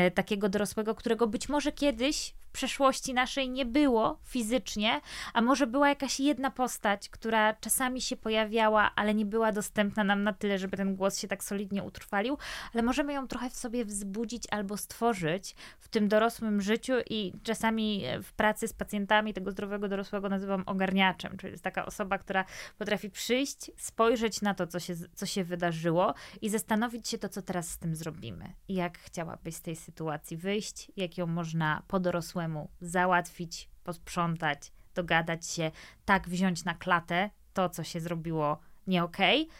[0.07, 5.01] Y, takiego dorosłego, którego być może kiedyś przeszłości naszej nie było fizycznie,
[5.33, 10.23] a może była jakaś jedna postać, która czasami się pojawiała, ale nie była dostępna nam
[10.23, 12.37] na tyle, żeby ten głos się tak solidnie utrwalił,
[12.73, 18.03] ale możemy ją trochę w sobie wzbudzić albo stworzyć w tym dorosłym życiu i czasami
[18.23, 22.45] w pracy z pacjentami tego zdrowego dorosłego nazywam ogarniaczem, czyli jest taka osoba, która
[22.77, 27.41] potrafi przyjść, spojrzeć na to, co się, co się wydarzyło i zastanowić się to, co
[27.41, 28.53] teraz z tym zrobimy.
[28.67, 32.42] I jak chciałabyś z tej sytuacji wyjść, jak ją można po dorosłemu
[32.82, 35.71] załatwić, posprzątać, dogadać się,
[36.06, 39.56] tak wziąć na klatę to, co się zrobiło nie okej okay,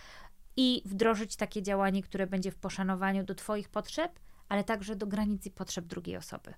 [0.58, 4.20] i wdrożyć takie działanie, które będzie w poszanowaniu do Twoich potrzeb,
[4.50, 6.54] ale także do granic i potrzeb drugiej osoby.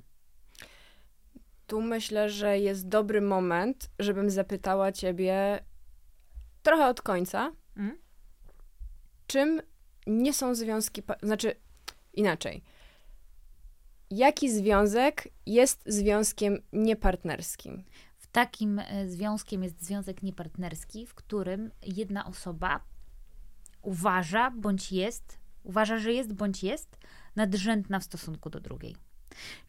[1.67, 5.59] Tu myślę, że jest dobry moment, żebym zapytała Ciebie
[6.63, 7.51] trochę od końca.
[7.77, 7.97] Mm?
[9.27, 9.61] Czym
[10.07, 11.55] nie są związki, znaczy
[12.13, 12.63] inaczej
[14.11, 17.83] jaki związek jest związkiem niepartnerskim?
[18.17, 22.83] W takim e, związkiem jest związek niepartnerski, w którym jedna osoba
[23.81, 26.97] uważa bądź jest, uważa, że jest bądź jest
[27.35, 28.95] nadrzędna w stosunku do drugiej.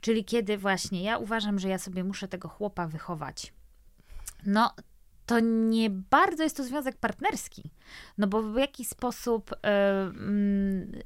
[0.00, 3.52] Czyli kiedy właśnie ja uważam, że ja sobie muszę tego chłopa wychować,
[4.46, 4.74] no
[5.26, 7.62] to nie bardzo jest to związek partnerski.
[8.18, 9.56] No bo w jaki sposób y,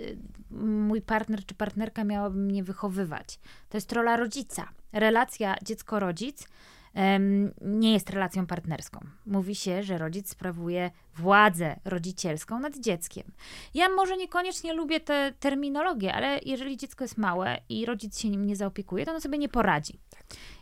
[0.00, 0.18] y,
[0.61, 3.38] mój partner czy partnerka miałaby mnie wychowywać?
[3.68, 4.68] To jest rola rodzica.
[4.92, 6.46] Relacja dziecko-rodzic
[7.61, 9.00] nie jest relacją partnerską.
[9.26, 13.33] Mówi się, że rodzic sprawuje władzę rodzicielską nad dzieckiem.
[13.74, 18.46] Ja może niekoniecznie lubię tę terminologię, ale jeżeli dziecko jest małe i rodzic się nim
[18.46, 20.00] nie zaopiekuje, to ono sobie nie poradzi.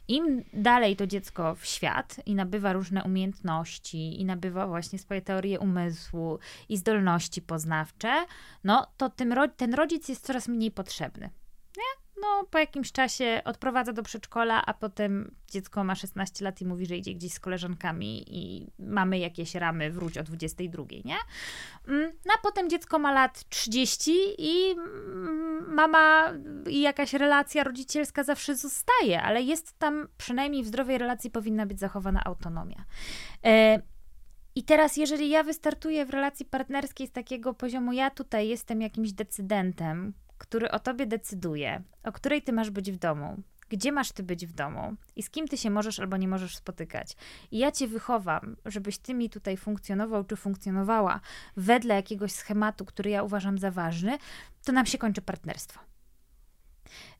[0.08, 5.60] Im dalej to dziecko w świat i nabywa różne umiejętności, i nabywa właśnie swoje teorie
[5.60, 6.38] umysłu
[6.68, 8.26] i zdolności poznawcze,
[8.64, 11.30] no to tym, ten rodzic jest coraz mniej potrzebny.
[11.76, 12.07] Nie?
[12.20, 16.86] No po jakimś czasie odprowadza do przedszkola, a potem dziecko ma 16 lat i mówi,
[16.86, 21.16] że idzie gdzieś z koleżankami i mamy jakieś ramy, wróć o 22, nie?
[21.88, 26.32] Mm, no a potem dziecko ma lat 30 i mm, mama
[26.66, 31.78] i jakaś relacja rodzicielska zawsze zostaje, ale jest tam przynajmniej w zdrowej relacji powinna być
[31.78, 32.84] zachowana autonomia.
[33.44, 33.82] E,
[34.54, 39.12] i teraz, jeżeli ja wystartuję w relacji partnerskiej z takiego poziomu, ja tutaj jestem jakimś
[39.12, 44.22] decydentem, który o tobie decyduje, o której ty masz być w domu, gdzie masz ty
[44.22, 47.16] być w domu i z kim ty się możesz albo nie możesz spotykać.
[47.50, 51.20] I ja cię wychowam, żebyś ty mi tutaj funkcjonował czy funkcjonowała
[51.56, 54.18] wedle jakiegoś schematu, który ja uważam za ważny,
[54.64, 55.80] to nam się kończy partnerstwo.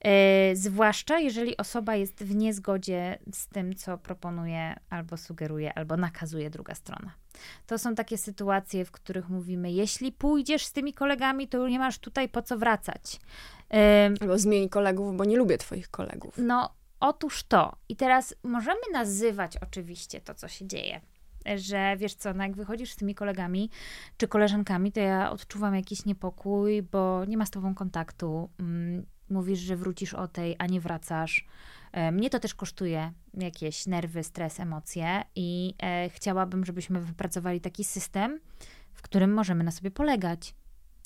[0.04, 6.50] Yy, zwłaszcza jeżeli osoba jest w niezgodzie z tym, co proponuje, albo sugeruje, albo nakazuje
[6.50, 7.12] druga strona.
[7.66, 11.98] To są takie sytuacje, w których mówimy: jeśli pójdziesz z tymi kolegami, to nie masz
[11.98, 13.20] tutaj po co wracać.
[13.70, 13.78] Yy,
[14.20, 16.35] albo zmień kolegów, bo nie lubię Twoich kolegów.
[16.38, 17.76] No, otóż to.
[17.88, 21.00] I teraz możemy nazywać oczywiście to, co się dzieje
[21.57, 23.70] że wiesz co, no jak wychodzisz z tymi kolegami
[24.16, 28.50] czy koleżankami, to ja odczuwam jakiś niepokój, bo nie ma z tobą kontaktu.
[29.30, 31.46] Mówisz, że wrócisz o tej, a nie wracasz.
[31.92, 37.84] E, mnie to też kosztuje jakieś nerwy, stres, emocje i e, chciałabym, żebyśmy wypracowali taki
[37.84, 38.40] system,
[38.92, 40.54] w którym możemy na sobie polegać.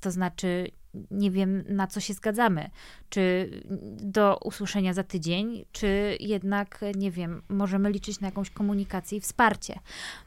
[0.01, 0.71] To znaczy,
[1.11, 2.71] nie wiem, na co się zgadzamy.
[3.09, 3.51] Czy
[3.97, 9.79] do usłyszenia za tydzień, czy jednak, nie wiem, możemy liczyć na jakąś komunikację i wsparcie.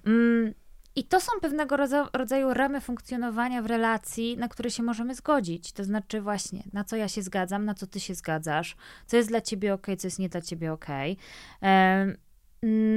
[0.05, 0.53] Mm,
[0.95, 1.77] i to są pewnego
[2.13, 5.71] rodzaju ramy funkcjonowania w relacji, na które się możemy zgodzić.
[5.71, 9.29] To znaczy, właśnie, na co ja się zgadzam, na co ty się zgadzasz, co jest
[9.29, 10.86] dla ciebie ok, co jest nie dla ciebie ok.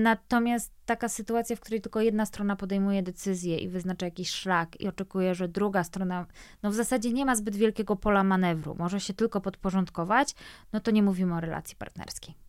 [0.02, 4.88] Natomiast taka sytuacja, w której tylko jedna strona podejmuje decyzję i wyznacza jakiś szlak i
[4.88, 6.26] oczekuje, że druga strona,
[6.62, 10.34] no w zasadzie nie ma zbyt wielkiego pola manewru, może się tylko podporządkować,
[10.72, 12.47] no to nie mówimy o relacji partnerskiej.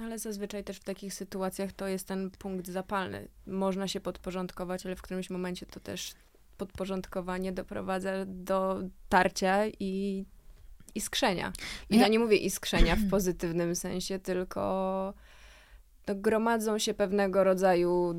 [0.00, 3.28] Ale zazwyczaj też w takich sytuacjach to jest ten punkt zapalny.
[3.46, 6.14] Można się podporządkować, ale w którymś momencie to też
[6.56, 10.24] podporządkowanie doprowadza do tarcia i
[10.94, 11.52] iskrzenia.
[11.90, 15.14] I ja nie mówię iskrzenia w pozytywnym sensie, tylko
[16.08, 18.14] no, gromadzą się pewnego rodzaju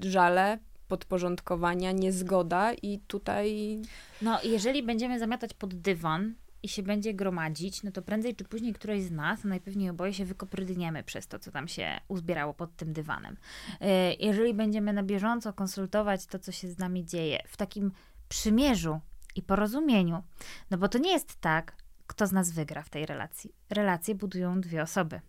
[0.00, 3.78] żale, podporządkowania, niezgoda i tutaj...
[4.22, 8.72] No, jeżeli będziemy zamiatać pod dywan, i się będzie gromadzić, no to prędzej czy później
[8.74, 12.76] któreś z nas, a najpewniej oboje się wykoprydniemy przez to, co tam się uzbierało pod
[12.76, 13.36] tym dywanem.
[13.80, 17.92] E, jeżeli będziemy na bieżąco konsultować to, co się z nami dzieje, w takim
[18.28, 19.00] przymierzu
[19.36, 20.22] i porozumieniu,
[20.70, 23.54] no bo to nie jest tak, kto z nas wygra w tej relacji.
[23.70, 25.20] Relacje budują dwie osoby.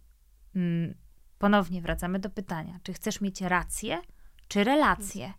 [0.55, 0.95] Mm,
[1.39, 4.01] ponownie wracamy do pytania, czy chcesz mieć rację,
[4.47, 5.33] czy relacje.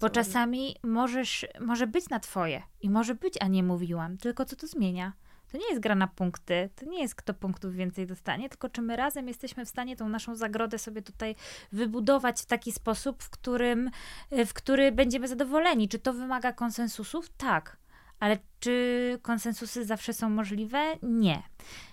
[0.00, 4.56] Bo czasami możesz, może być na twoje i może być, a nie mówiłam, tylko co
[4.56, 5.12] to zmienia?
[5.52, 8.82] To nie jest gra na punkty, to nie jest kto punktów więcej dostanie, tylko czy
[8.82, 11.34] my razem jesteśmy w stanie tą naszą zagrodę sobie tutaj
[11.72, 13.90] wybudować w taki sposób, w którym,
[14.30, 15.88] w który będziemy zadowoleni.
[15.88, 17.28] Czy to wymaga konsensusów?
[17.28, 17.76] Tak.
[18.20, 20.96] Ale czy konsensusy zawsze są możliwe?
[21.02, 21.42] Nie.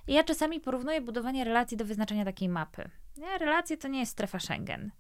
[0.08, 2.90] Ja czasami porównuję budowanie relacji do wyznaczenia takiej mapy.
[3.18, 4.92] Nie, relacje to nie jest strefa Schengen.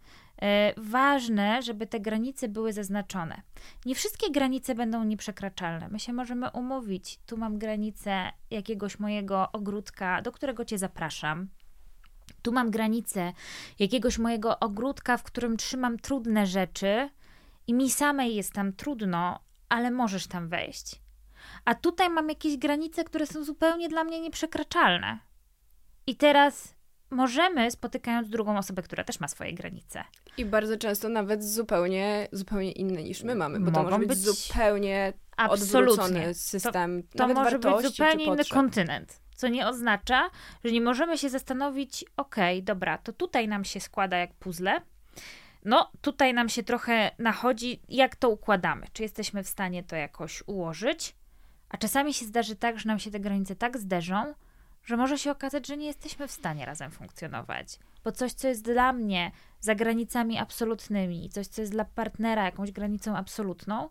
[0.42, 3.42] E, ważne, żeby te granice były zaznaczone.
[3.86, 5.90] Nie wszystkie granice będą nieprzekraczalne.
[5.90, 7.20] My się możemy umówić.
[7.26, 11.48] Tu mam granicę jakiegoś mojego ogródka, do którego cię zapraszam.
[12.42, 13.34] Tu mam granicę
[13.80, 17.10] jakiegoś mojego ogródka, w którym trzymam trudne rzeczy
[17.68, 21.02] i mi samej jest tam trudno, ale możesz tam wejść.
[21.66, 25.20] A tutaj mam jakieś granice, które są zupełnie dla mnie nieprzekraczalne.
[26.08, 26.77] I teraz
[27.10, 30.04] możemy, spotykając drugą osobę, która też ma swoje granice.
[30.38, 34.08] I bardzo często nawet zupełnie, zupełnie inne niż my mamy, bo Mogą to może być,
[34.08, 37.04] być zupełnie odwrócony system.
[37.04, 39.20] To, to może być zupełnie inny kontynent.
[39.36, 40.30] Co nie oznacza,
[40.64, 44.82] że nie możemy się zastanowić, okej, okay, dobra, to tutaj nam się składa jak puzzle,
[45.66, 48.88] no, tutaj nam się trochę nachodzi, jak to układamy.
[48.94, 51.16] Czy jesteśmy w stanie to jakoś ułożyć?
[51.70, 54.34] A czasami się zdarzy tak, że nam się te granice tak zderzą,
[54.88, 57.80] że może się okazać, że nie jesteśmy w stanie razem funkcjonować.
[58.04, 62.72] Bo coś, co jest dla mnie za granicami absolutnymi, coś, co jest dla partnera jakąś
[62.72, 63.90] granicą absolutną,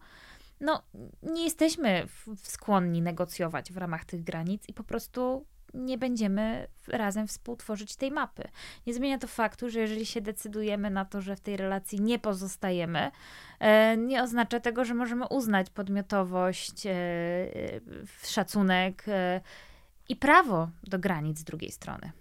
[0.60, 0.82] no
[1.22, 2.06] nie jesteśmy
[2.42, 8.48] skłonni negocjować w ramach tych granic i po prostu nie będziemy razem współtworzyć tej mapy.
[8.86, 12.18] Nie zmienia to faktu, że jeżeli się decydujemy na to, że w tej relacji nie
[12.18, 13.10] pozostajemy,
[13.60, 17.80] e, nie oznacza tego, że możemy uznać podmiotowość, e, e,
[18.26, 19.04] szacunek
[20.08, 22.12] i prawo do granic z drugiej strony.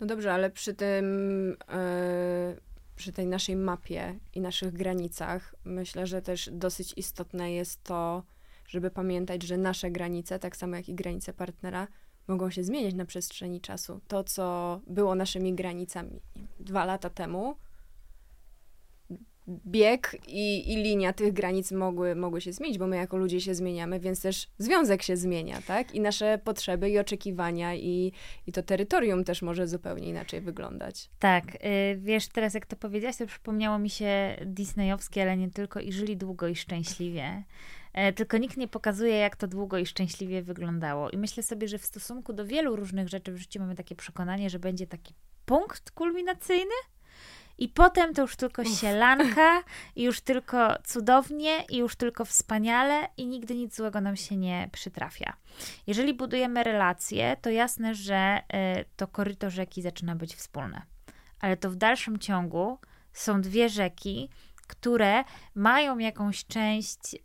[0.00, 1.04] No dobrze, ale przy tym,
[1.50, 2.60] yy,
[2.96, 8.22] przy tej naszej mapie i naszych granicach, myślę, że też dosyć istotne jest to,
[8.66, 11.88] żeby pamiętać, że nasze granice, tak samo jak i granice partnera,
[12.28, 14.00] mogą się zmieniać na przestrzeni czasu.
[14.08, 16.20] To, co było naszymi granicami
[16.60, 17.56] dwa lata temu,
[19.48, 23.54] bieg i, i linia tych granic mogły, mogły się zmienić, bo my jako ludzie się
[23.54, 25.94] zmieniamy, więc też związek się zmienia, tak?
[25.94, 28.12] I nasze potrzeby i oczekiwania i,
[28.46, 31.10] i to terytorium też może zupełnie inaczej wyglądać.
[31.18, 35.80] Tak, y, wiesz, teraz jak to powiedziałaś, to przypomniało mi się disneyowskie, ale nie tylko,
[35.80, 37.44] i żyli długo i szczęśliwie.
[37.92, 41.10] E, tylko nikt nie pokazuje, jak to długo i szczęśliwie wyglądało.
[41.10, 44.50] I myślę sobie, że w stosunku do wielu różnych rzeczy w życiu mamy takie przekonanie,
[44.50, 45.14] że będzie taki
[45.46, 46.74] punkt kulminacyjny,
[47.58, 49.62] i potem to już tylko sielanka,
[49.96, 54.68] i już tylko cudownie, i już tylko wspaniale, i nigdy nic złego nam się nie
[54.72, 55.36] przytrafia.
[55.86, 58.42] Jeżeli budujemy relacje, to jasne, że
[58.80, 60.82] y, to koryto rzeki zaczyna być wspólne.
[61.40, 62.78] Ale to w dalszym ciągu
[63.12, 64.28] są dwie rzeki,
[64.66, 67.18] które mają jakąś część y,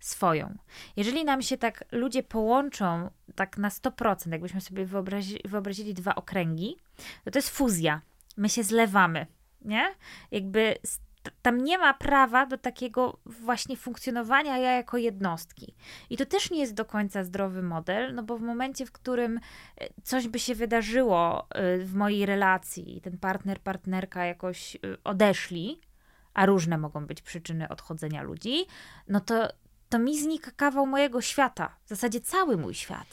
[0.00, 0.58] swoją.
[0.96, 6.76] Jeżeli nam się tak ludzie połączą tak na 100%, jakbyśmy sobie wyobrazi, wyobrazili dwa okręgi,
[7.24, 8.00] to to jest fuzja.
[8.36, 9.26] My się zlewamy
[9.64, 9.94] nie?
[10.30, 10.76] Jakby
[11.42, 15.74] tam nie ma prawa do takiego właśnie funkcjonowania ja jako jednostki.
[16.10, 19.40] I to też nie jest do końca zdrowy model, no bo w momencie, w którym
[19.76, 25.80] e, coś by się wydarzyło e, w mojej relacji ten partner, partnerka jakoś e, odeszli,
[26.34, 28.66] a różne mogą być przyczyny odchodzenia ludzi,
[29.08, 29.48] no to,
[29.88, 33.06] to mi znika kawał mojego świata, w zasadzie cały mój świat.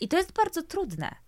[0.00, 1.25] I to jest bardzo trudne.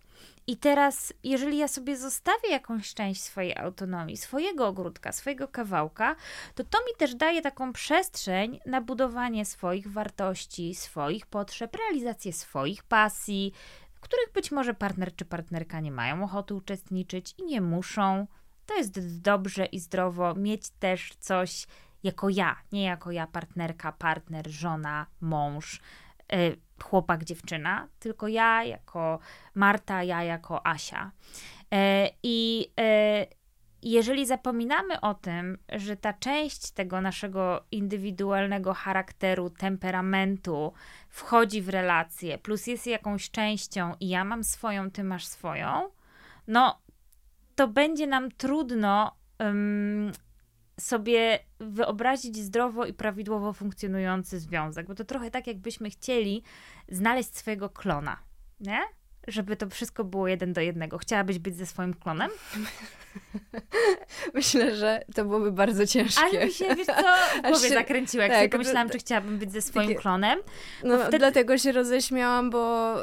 [0.48, 6.16] I teraz, jeżeli ja sobie zostawię jakąś część swojej autonomii, swojego ogródka, swojego kawałka,
[6.54, 12.82] to to mi też daje taką przestrzeń na budowanie swoich wartości, swoich potrzeb, realizację swoich
[12.82, 13.52] pasji,
[13.94, 18.26] w których być może partner czy partnerka nie mają ochoty uczestniczyć i nie muszą.
[18.66, 21.66] To jest dobrze i zdrowo mieć też coś
[22.02, 25.80] jako ja, nie jako ja partnerka, partner, żona, mąż
[26.82, 29.18] chłopak, dziewczyna, tylko ja jako
[29.54, 31.10] Marta, ja jako Asia.
[31.74, 31.76] Y,
[32.22, 33.38] I y,
[33.82, 40.72] jeżeli zapominamy o tym, że ta część tego naszego indywidualnego charakteru, temperamentu
[41.08, 45.90] wchodzi w relację, plus jest jakąś częścią i ja mam swoją, ty masz swoją,
[46.46, 46.78] no
[47.54, 49.16] to będzie nam trudno
[50.80, 56.42] sobie wyobrazić zdrowo i prawidłowo funkcjonujący związek, bo to trochę tak, jakbyśmy chcieli
[56.88, 58.16] znaleźć swojego klona,
[58.60, 58.80] nie?
[59.28, 60.98] Żeby to wszystko było jeden do jednego.
[60.98, 62.30] Chciałabyś być ze swoim klonem?
[64.34, 66.20] Myślę, że to byłoby bardzo ciężkie.
[66.20, 66.92] Ale mi się, wiesz co,
[67.38, 70.38] w głowie się, zakręciło, jak tak, sobie pomyślałam, czy chciałabym być ze swoim takie, klonem.
[70.84, 71.18] No, wtedy...
[71.18, 72.94] dlatego się roześmiałam, bo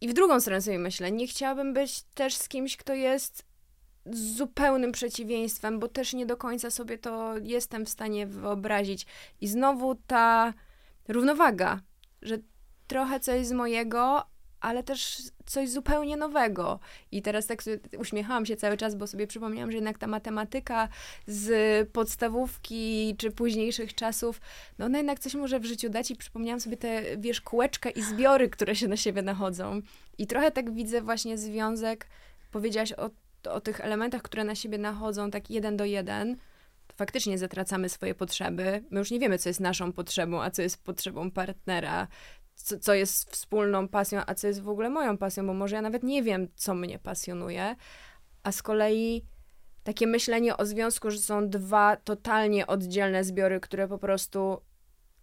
[0.00, 3.49] i w drugą stronę sobie myślę, nie chciałabym być też z kimś, kto jest
[4.06, 9.06] zupełnym przeciwieństwem, bo też nie do końca sobie to jestem w stanie wyobrazić.
[9.40, 10.54] I znowu ta
[11.08, 11.80] równowaga,
[12.22, 12.38] że
[12.86, 14.26] trochę coś z mojego,
[14.60, 16.80] ale też coś zupełnie nowego.
[17.12, 17.62] I teraz tak
[17.98, 20.88] uśmiechałam się cały czas, bo sobie przypomniałam, że jednak ta matematyka
[21.26, 24.40] z podstawówki czy późniejszych czasów,
[24.78, 28.02] no ona jednak coś może w życiu dać i przypomniałam sobie te, wiesz, kółeczka i
[28.02, 29.80] zbiory, które się na siebie nachodzą.
[30.18, 32.06] I trochę tak widzę właśnie związek,
[32.50, 33.10] powiedziałaś o
[33.46, 36.36] o tych elementach, które na siebie nachodzą tak jeden do jeden,
[36.86, 38.84] to faktycznie zatracamy swoje potrzeby.
[38.90, 42.08] My już nie wiemy, co jest naszą potrzebą, a co jest potrzebą partnera,
[42.54, 45.82] co, co jest wspólną pasją, a co jest w ogóle moją pasją, bo może ja
[45.82, 47.76] nawet nie wiem, co mnie pasjonuje,
[48.42, 49.24] a z kolei
[49.84, 54.60] takie myślenie o związku, że są dwa totalnie oddzielne zbiory, które po prostu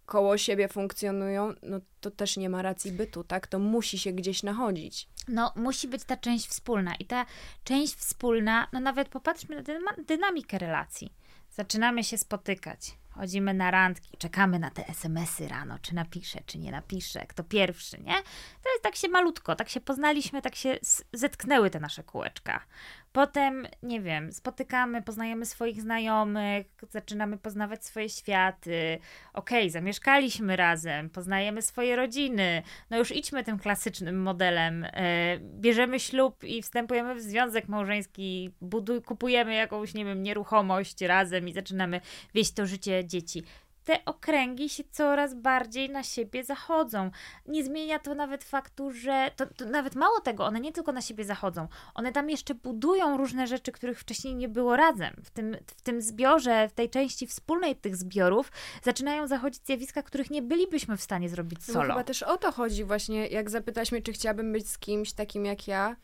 [0.08, 3.46] koło siebie funkcjonują, no to też nie ma racji bytu, tak?
[3.46, 5.08] To musi się gdzieś nachodzić.
[5.28, 6.94] No, musi być ta część wspólna.
[6.94, 7.26] I ta
[7.64, 11.12] część wspólna, no nawet popatrzmy na dynamikę relacji.
[11.50, 16.70] Zaczynamy się spotykać chodzimy na randki, czekamy na te SMS-y rano, czy napisze, czy nie
[16.70, 18.14] napisze, kto pierwszy, nie?
[18.62, 20.78] To jest tak się malutko, tak się poznaliśmy, tak się
[21.12, 22.64] zetknęły te nasze kółeczka.
[23.12, 28.98] Potem, nie wiem, spotykamy, poznajemy swoich znajomych, zaczynamy poznawać swoje światy.
[29.32, 32.62] Okej, okay, zamieszkaliśmy razem, poznajemy swoje rodziny.
[32.90, 34.84] No już idźmy tym klasycznym modelem.
[34.84, 41.48] E, bierzemy ślub i wstępujemy w związek małżeński, buduj, kupujemy jakąś, nie wiem, nieruchomość razem
[41.48, 42.00] i zaczynamy
[42.34, 43.42] wieść to życie dzieci
[43.88, 47.10] te okręgi się coraz bardziej na siebie zachodzą.
[47.46, 51.00] Nie zmienia to nawet faktu, że to, to, nawet mało tego, one nie tylko na
[51.00, 55.14] siebie zachodzą, one tam jeszcze budują różne rzeczy, których wcześniej nie było razem.
[55.24, 60.30] W tym, w tym zbiorze, w tej części wspólnej tych zbiorów zaczynają zachodzić zjawiska, których
[60.30, 61.88] nie bylibyśmy w stanie zrobić solo.
[61.88, 65.12] No chyba też o to chodzi właśnie, jak zapytaś mnie, czy chciałabym być z kimś
[65.12, 65.96] takim jak ja,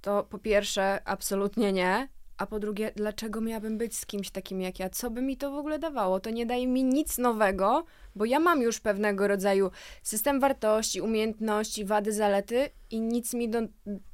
[0.00, 2.08] to po pierwsze absolutnie nie,
[2.38, 4.90] A po drugie, dlaczego miałabym być z kimś takim jak ja?
[4.90, 6.20] Co by mi to w ogóle dawało?
[6.20, 7.84] To nie daje mi nic nowego,
[8.14, 9.70] bo ja mam już pewnego rodzaju
[10.02, 13.60] system wartości, umiejętności, wady, zalety i nic mi do,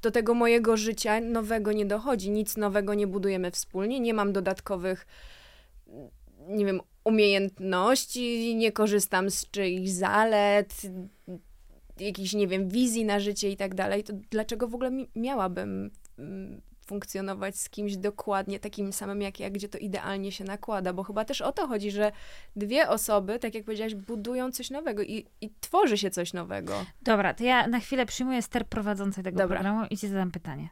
[0.03, 2.31] do tego mojego życia nowego nie dochodzi.
[2.31, 4.01] Nic nowego nie budujemy wspólnie.
[4.01, 5.07] Nie mam dodatkowych,
[6.49, 10.75] nie wiem, umiejętności, nie korzystam z czyichś zalet,
[12.01, 14.05] jakichś, nie wiem, wizji na życie i tak dalej.
[14.05, 19.69] To dlaczego w ogóle miałabym mm, funkcjonować z kimś dokładnie takim samym jak ja, gdzie
[19.69, 22.13] to idealnie się nakłada, bo chyba też o to chodzi, że
[22.57, 26.85] dwie osoby, tak jak powiedziałaś, budują coś nowego i, i tworzy się coś nowego.
[27.03, 29.61] Dobra, to ja na chwilę przyjmuję ster prowadzącej tego Dobra.
[29.61, 30.69] programu i ci zadam pytanie.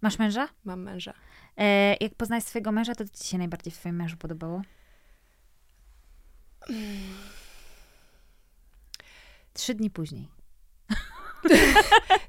[0.00, 0.48] Masz męża?
[0.64, 1.14] Mam męża.
[1.56, 4.62] E, jak poznałeś swojego męża, to co ci się najbardziej w twoim mężu podobało?
[9.52, 10.28] Trzy dni później.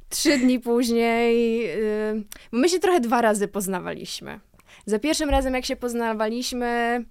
[0.09, 1.59] Trzy dni później.
[1.59, 4.39] Yy, my się trochę dwa razy poznawaliśmy.
[4.86, 7.03] Za pierwszym razem, jak się poznawaliśmy,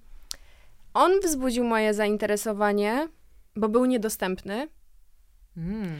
[0.93, 3.09] on wzbudził moje zainteresowanie,
[3.55, 4.67] bo był niedostępny.
[5.57, 5.97] Mm.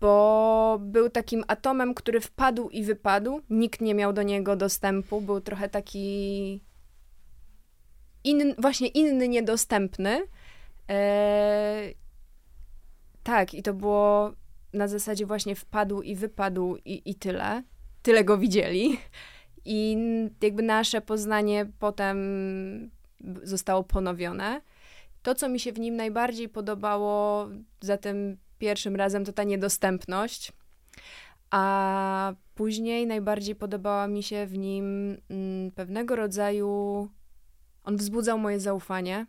[0.00, 3.40] Bo był takim atomem, który wpadł i wypadł.
[3.50, 5.20] Nikt nie miał do niego dostępu.
[5.20, 6.60] Był trochę taki.
[8.24, 10.22] In, właśnie inny, niedostępny.
[10.88, 11.94] Eee,
[13.22, 14.32] tak, i to było
[14.72, 17.62] na zasadzie właśnie wpadł i wypadł i, i tyle.
[18.02, 18.98] Tyle go widzieli.
[19.64, 19.96] I
[20.42, 22.90] jakby nasze poznanie potem
[23.42, 24.60] zostało ponowione.
[25.22, 27.48] To, co mi się w nim najbardziej podobało
[27.80, 30.52] za tym pierwszym razem, to ta niedostępność.
[31.50, 37.08] A później najbardziej podobała mi się w nim mm, pewnego rodzaju.
[37.84, 39.26] On wzbudzał moje zaufanie,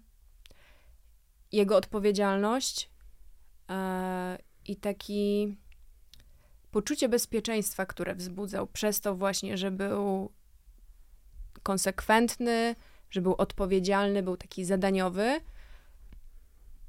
[1.52, 2.90] jego odpowiedzialność
[3.70, 5.56] e, i taki
[6.72, 10.32] poczucie bezpieczeństwa, które wzbudzał przez to właśnie, że był
[11.64, 12.76] konsekwentny,
[13.10, 15.40] że był odpowiedzialny, był taki zadaniowy.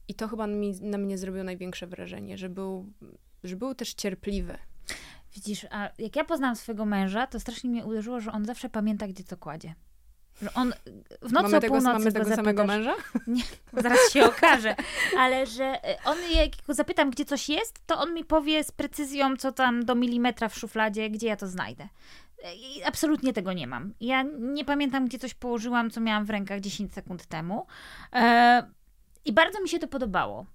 [0.08, 2.92] I to chyba mi, na mnie zrobiło największe wrażenie, że był,
[3.44, 4.58] że był też cierpliwy.
[5.34, 9.08] Widzisz, a jak ja poznałam swojego męża, to strasznie mnie uderzyło, że on zawsze pamięta,
[9.08, 9.74] gdzie co kładzie.
[10.42, 10.72] Że on
[11.22, 12.94] w nocy mamy o północy tego, mamy tego zapytasz, samego męża?
[13.26, 14.76] Nie, zaraz się okaże.
[15.18, 18.72] Ale że e, on, jak go zapytam, gdzie coś jest, to on mi powie z
[18.72, 21.88] precyzją, co tam do milimetra w szufladzie, gdzie ja to znajdę.
[22.44, 23.94] E, I absolutnie tego nie mam.
[24.00, 27.66] Ja nie pamiętam, gdzie coś położyłam, co miałam w rękach 10 sekund temu.
[28.12, 28.62] E,
[29.24, 30.46] I bardzo mi się to podobało,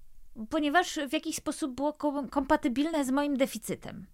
[0.49, 1.93] ponieważ w jakiś sposób było
[2.31, 4.05] kompatybilne z moim deficytem.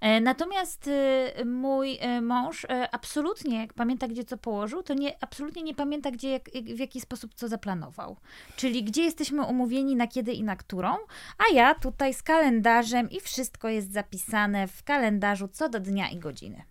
[0.00, 5.62] E, natomiast e, mój e, mąż absolutnie, jak pamięta, gdzie co położył, to nie, absolutnie
[5.62, 8.16] nie pamięta, gdzie, jak, w jaki sposób co zaplanował.
[8.56, 10.94] Czyli gdzie jesteśmy umówieni, na kiedy i na którą,
[11.38, 16.18] a ja tutaj z kalendarzem i wszystko jest zapisane w kalendarzu co do dnia i
[16.18, 16.62] godziny.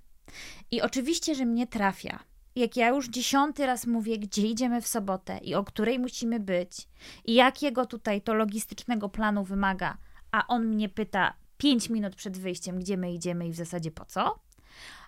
[0.72, 2.20] I oczywiście, że mnie trafia.
[2.56, 6.88] Jak ja już dziesiąty raz mówię, gdzie idziemy w sobotę i o której musimy być,
[7.26, 9.98] i jakiego tutaj to logistycznego planu wymaga,
[10.32, 14.06] a on mnie pyta, 5 minut przed wyjściem, gdzie my idziemy i w zasadzie po
[14.06, 14.40] co.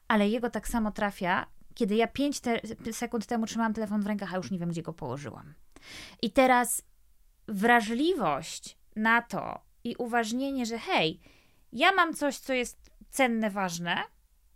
[0.07, 2.59] Ale jego tak samo trafia, kiedy ja 5 te
[2.91, 5.53] sekund temu trzymałam telefon w rękach, a już nie wiem, gdzie go położyłam.
[6.21, 6.81] I teraz
[7.47, 11.19] wrażliwość na to i uważnienie, że hej,
[11.71, 13.97] ja mam coś, co jest cenne, ważne,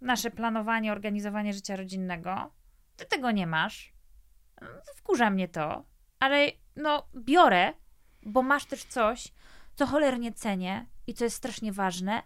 [0.01, 2.51] nasze planowanie, organizowanie życia rodzinnego,
[2.95, 3.93] ty tego nie masz.
[4.95, 5.83] Wkurza mnie to,
[6.19, 7.73] ale no biorę,
[8.23, 9.33] bo masz też coś,
[9.77, 12.23] co cholernie cenię i co jest strasznie ważne.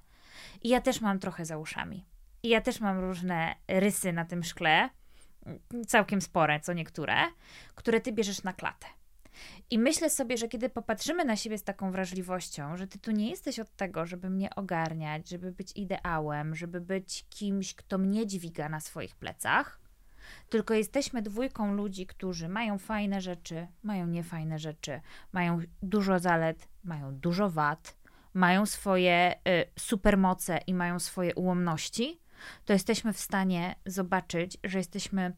[0.63, 2.05] I ja też mam trochę za uszami.
[2.43, 4.89] I ja też mam różne rysy na tym szkle,
[5.87, 7.15] całkiem spore, co niektóre,
[7.75, 8.87] które ty bierzesz na klatę.
[9.69, 13.29] I myślę sobie, że kiedy popatrzymy na siebie z taką wrażliwością, że ty tu nie
[13.29, 18.69] jesteś od tego, żeby mnie ogarniać, żeby być ideałem, żeby być kimś, kto mnie dźwiga
[18.69, 19.80] na swoich plecach,
[20.49, 25.01] tylko jesteśmy dwójką ludzi, którzy mają fajne rzeczy, mają niefajne rzeczy,
[25.31, 27.97] mają dużo zalet, mają dużo wad,
[28.33, 32.21] mają swoje y, supermoce i mają swoje ułomności,
[32.65, 35.33] to jesteśmy w stanie zobaczyć, że jesteśmy,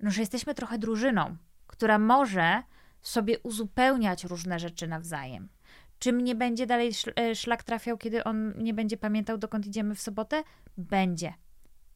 [0.00, 1.36] no, że jesteśmy trochę drużyną,
[1.66, 2.62] która może
[3.02, 5.48] sobie uzupełniać różne rzeczy nawzajem.
[5.98, 6.92] Czy mnie będzie dalej
[7.30, 10.42] y, szlak trafiał, kiedy on nie będzie pamiętał, dokąd idziemy w sobotę?
[10.76, 11.34] Będzie.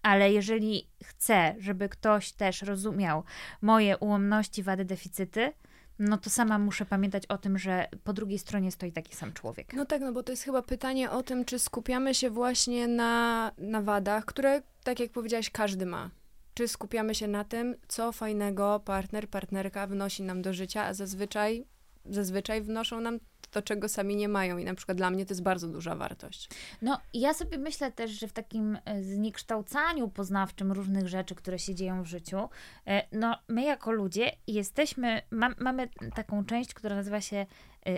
[0.03, 3.25] Ale jeżeli chcę, żeby ktoś też rozumiał
[3.63, 5.53] moje ułomności, wady, deficyty,
[5.99, 9.73] no to sama muszę pamiętać o tym, że po drugiej stronie stoi taki sam człowiek.
[9.73, 13.53] No tak, no bo to jest chyba pytanie o tym, czy skupiamy się właśnie na,
[13.59, 16.11] na wadach, które, tak jak powiedziałaś, każdy ma.
[16.55, 21.67] Czy skupiamy się na tym, co fajnego partner, partnerka wnosi nam do życia, a zazwyczaj
[22.05, 23.19] zazwyczaj wnoszą nam
[23.51, 24.59] to, czego sami nie mają.
[24.59, 26.49] I na przykład dla mnie to jest bardzo duża wartość.
[26.83, 31.75] No, ja sobie myślę też, że w takim e, zniekształcaniu poznawczym różnych rzeczy, które się
[31.75, 32.49] dzieją w życiu,
[32.87, 37.47] e, no, my jako ludzie jesteśmy, ma, mamy taką część, która nazywa się e,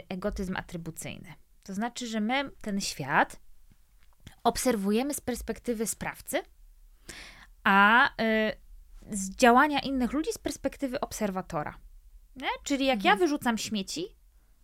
[0.09, 1.33] egotyzm atrybucyjny.
[1.63, 3.41] To znaczy, że my ten świat
[4.45, 6.43] obserwujemy z perspektywy sprawcy,
[7.65, 8.11] a
[9.11, 11.79] z działania innych ludzi z perspektywy obserwatora.
[12.37, 12.49] Nie?
[12.65, 13.15] Czyli jak mhm.
[13.15, 14.07] ja wyrzucam śmieci,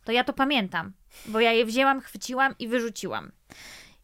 [0.04, 0.92] to ja to pamiętam,
[1.26, 3.32] bo ja je wzięłam, chwyciłam i wyrzuciłam.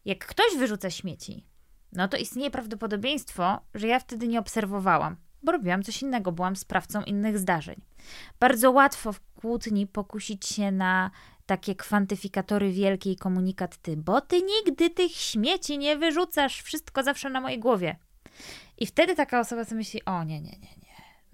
[0.04, 1.46] Jak ktoś wyrzuca śmieci,
[1.92, 7.02] no to istnieje prawdopodobieństwo, że ja wtedy nie obserwowałam, bo robiłam coś innego, byłam sprawcą
[7.02, 7.80] innych zdarzeń.
[8.40, 11.10] Bardzo łatwo w kłótni pokusić się na
[11.46, 17.30] takie kwantyfikatory wielkie i komunikat ty, bo ty nigdy tych śmieci nie wyrzucasz, wszystko zawsze
[17.30, 17.96] na mojej głowie.
[18.78, 20.83] I wtedy taka osoba sobie myśli, o nie, nie, nie, nie,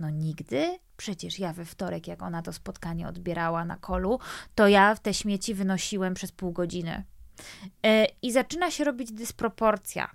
[0.00, 0.78] no nigdy?
[0.96, 4.18] Przecież ja we wtorek, jak ona to spotkanie odbierała na kolu,
[4.54, 7.04] to ja te śmieci wynosiłem przez pół godziny.
[7.82, 7.90] Yy,
[8.22, 10.10] I zaczyna się robić dysproporcja.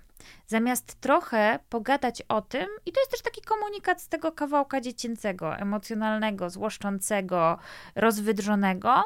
[0.46, 5.56] Zamiast trochę pogadać o tym, i to jest też taki komunikat z tego kawałka dziecięcego,
[5.56, 7.58] emocjonalnego, złoszczącego,
[7.94, 9.04] rozwydrzonego.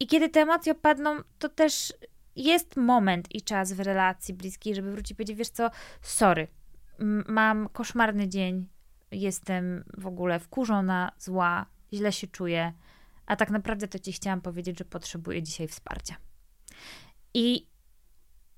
[0.00, 1.92] I kiedy te emocje opadną, to też
[2.36, 5.70] jest moment i czas w relacji bliskiej, żeby wrócić i powiedzieć, wiesz co,
[6.02, 6.48] sorry,
[7.28, 8.68] mam koszmarny dzień,
[9.14, 12.72] jestem w ogóle wkurzona, zła, źle się czuję,
[13.26, 16.16] a tak naprawdę to ci chciałam powiedzieć, że potrzebuję dzisiaj wsparcia.
[17.34, 17.66] I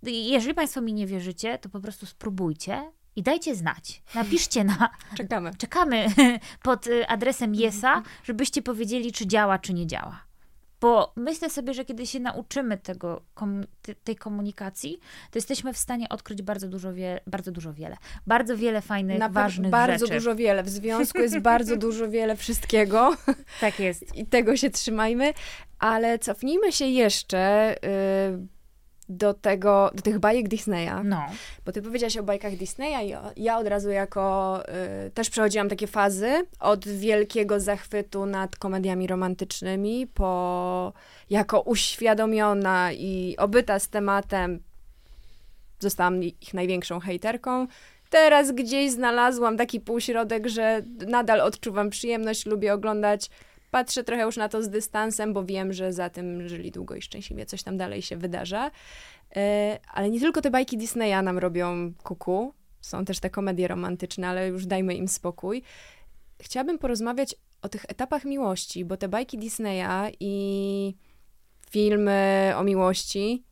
[0.02, 4.02] jeżeli Państwo mi nie wierzycie, to po prostu spróbujcie i dajcie znać.
[4.14, 4.90] Napiszcie na.
[5.16, 5.50] Czekamy.
[5.59, 6.07] Czekamy
[6.62, 10.25] pod adresem Jesa, żebyście powiedzieli, czy działa, czy nie działa.
[10.80, 13.22] Bo myślę sobie, że kiedy się nauczymy tego,
[14.04, 14.98] tej komunikacji,
[15.30, 17.96] to jesteśmy w stanie odkryć bardzo dużo, wie, bardzo dużo wiele.
[18.26, 20.12] Bardzo wiele fajnych, Na ważnych bardzo rzeczy.
[20.12, 20.62] Bardzo dużo wiele.
[20.62, 23.16] W związku jest bardzo dużo wiele wszystkiego.
[23.60, 24.16] Tak jest.
[24.16, 25.34] I tego się trzymajmy.
[25.78, 27.74] Ale cofnijmy się jeszcze.
[27.82, 28.55] Yy
[29.09, 31.04] do tego, do tych bajek Disneya.
[31.04, 31.26] No.
[31.64, 34.62] Bo ty powiedziałaś o bajkach Disneya i ja od razu jako,
[35.07, 40.92] y, też przechodziłam takie fazy od wielkiego zachwytu nad komediami romantycznymi po,
[41.30, 44.61] jako uświadomiona i obyta z tematem
[45.80, 47.66] zostałam ich największą hejterką.
[48.11, 53.30] Teraz gdzieś znalazłam taki półśrodek, że nadal odczuwam przyjemność, lubię oglądać
[53.76, 57.02] patrzę trochę już na to z dystansem, bo wiem, że za tym żyli długo i
[57.02, 58.70] szczęśliwie coś tam dalej się wydarza.
[59.36, 64.28] E, ale nie tylko te bajki Disneya nam robią kuku, są też te komedie romantyczne,
[64.28, 65.62] ale już dajmy im spokój.
[66.40, 70.94] Chciałabym porozmawiać o tych etapach miłości, bo te bajki Disneya i
[71.70, 73.44] filmy o miłości,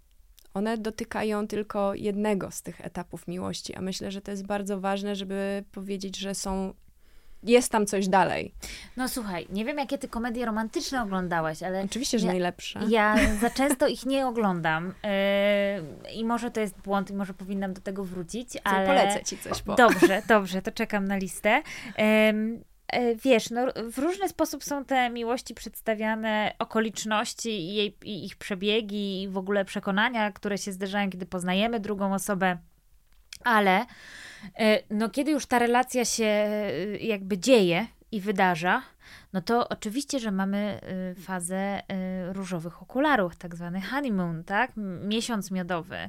[0.54, 5.16] one dotykają tylko jednego z tych etapów miłości, a myślę, że to jest bardzo ważne,
[5.16, 6.74] żeby powiedzieć, że są
[7.45, 8.55] jest tam coś dalej.
[8.97, 11.82] No słuchaj, nie wiem, jakie ty komedie romantyczne oglądałaś, ale...
[11.82, 12.80] Oczywiście, że ja, najlepsze.
[12.88, 14.95] Ja za często ich nie oglądam
[16.07, 18.86] yy, i może to jest błąd i może powinnam do tego wrócić, Co, ale...
[18.86, 19.74] Polecę ci coś, bo...
[19.74, 21.62] Dobrze, dobrze, to czekam na listę.
[21.99, 22.64] Yy,
[23.24, 29.22] wiesz, no, w różny sposób są te miłości przedstawiane, okoliczności i, jej, i ich przebiegi
[29.22, 32.59] i w ogóle przekonania, które się zdarzają, kiedy poznajemy drugą osobę,
[33.45, 33.86] ale
[34.59, 38.82] E, no kiedy już ta relacja się e, jakby dzieje i wydarza,
[39.32, 41.80] no to oczywiście, że mamy e, fazę
[42.32, 44.72] różowych okularów, tak zwany honeymoon, tak?
[45.03, 46.09] Miesiąc miodowy.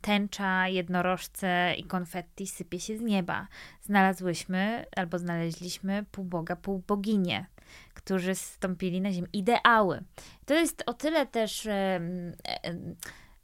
[0.00, 3.46] Tęcza, jednorożce i konfetti sypie się z nieba.
[3.82, 7.46] Znalazłyśmy albo znaleźliśmy pół boga, pół boginię,
[7.94, 9.28] którzy stąpili na ziemię.
[9.32, 10.02] Ideały.
[10.46, 11.68] To jest o tyle też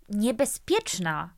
[0.08, 1.37] niebezpieczna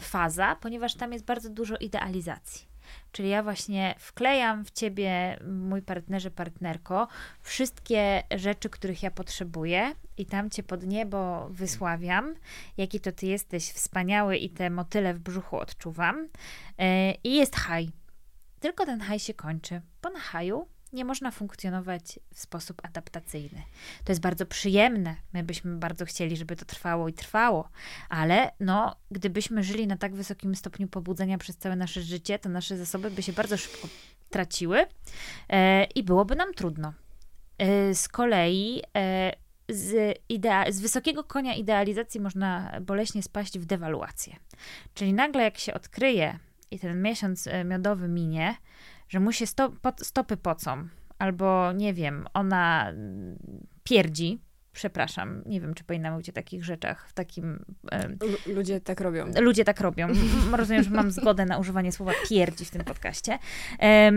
[0.00, 2.76] faza, ponieważ tam jest bardzo dużo idealizacji.
[3.12, 7.08] Czyli ja właśnie wklejam w ciebie, mój partnerze, partnerko,
[7.42, 12.34] wszystkie rzeczy, których ja potrzebuję, i tam cię pod niebo wysławiam,
[12.76, 16.28] jaki to ty jesteś wspaniały i te motyle w brzuchu odczuwam.
[16.78, 17.90] E, I jest haj.
[18.60, 19.80] Tylko ten haj się kończy.
[20.00, 23.62] Po na haju nie można funkcjonować w sposób adaptacyjny.
[24.04, 25.16] To jest bardzo przyjemne.
[25.32, 27.68] My byśmy bardzo chcieli, żeby to trwało i trwało,
[28.08, 32.76] ale no, gdybyśmy żyli na tak wysokim stopniu pobudzenia przez całe nasze życie, to nasze
[32.76, 33.88] zasoby by się bardzo szybko
[34.30, 34.86] traciły
[35.48, 36.92] e, i byłoby nam trudno.
[37.58, 39.32] E, z kolei e,
[39.68, 44.36] z, idea- z wysokiego konia idealizacji można boleśnie spaść w dewaluację.
[44.94, 46.38] Czyli nagle jak się odkryje
[46.70, 48.54] i ten miesiąc e, miodowy minie,
[49.08, 50.88] że mu się sto, stopy pocą,
[51.18, 52.92] albo nie wiem, ona
[53.84, 54.40] pierdzi,
[54.72, 57.64] przepraszam, nie wiem, czy powinna mówić o takich rzeczach w takim...
[58.46, 59.26] ludzie tak robią.
[59.40, 60.08] Ludzie tak robią.
[60.52, 63.38] Rozumiem, że mam zgodę na używanie słowa pierdzi w tym podcaście.
[63.78, 64.12] E,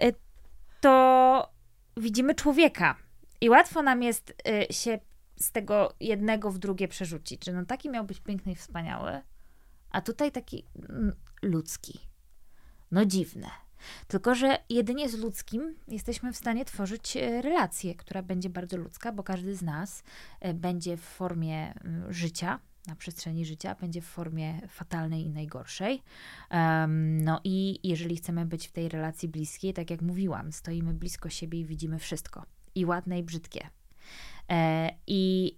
[0.00, 0.12] e,
[0.80, 1.52] to
[1.96, 2.96] widzimy człowieka
[3.40, 4.34] I łatwo nam jest
[4.70, 4.98] y, się
[5.36, 9.20] z tego jednego w drugie przerzucić, że no taki miał być piękny i wspaniały,
[9.90, 12.00] a tutaj taki mm, ludzki.
[12.90, 13.46] No dziwne.
[14.08, 19.12] Tylko, że jedynie z ludzkim jesteśmy w stanie tworzyć e, relację, która będzie bardzo ludzka,
[19.12, 20.02] bo każdy z nas
[20.40, 26.02] e, będzie w formie mm, życia, na przestrzeni życia, będzie w formie fatalnej i najgorszej.
[26.98, 31.60] No i jeżeli chcemy być w tej relacji bliskiej, tak jak mówiłam, stoimy blisko siebie
[31.60, 32.46] i widzimy wszystko.
[32.74, 33.68] I ładne, i brzydkie.
[34.50, 35.56] E, I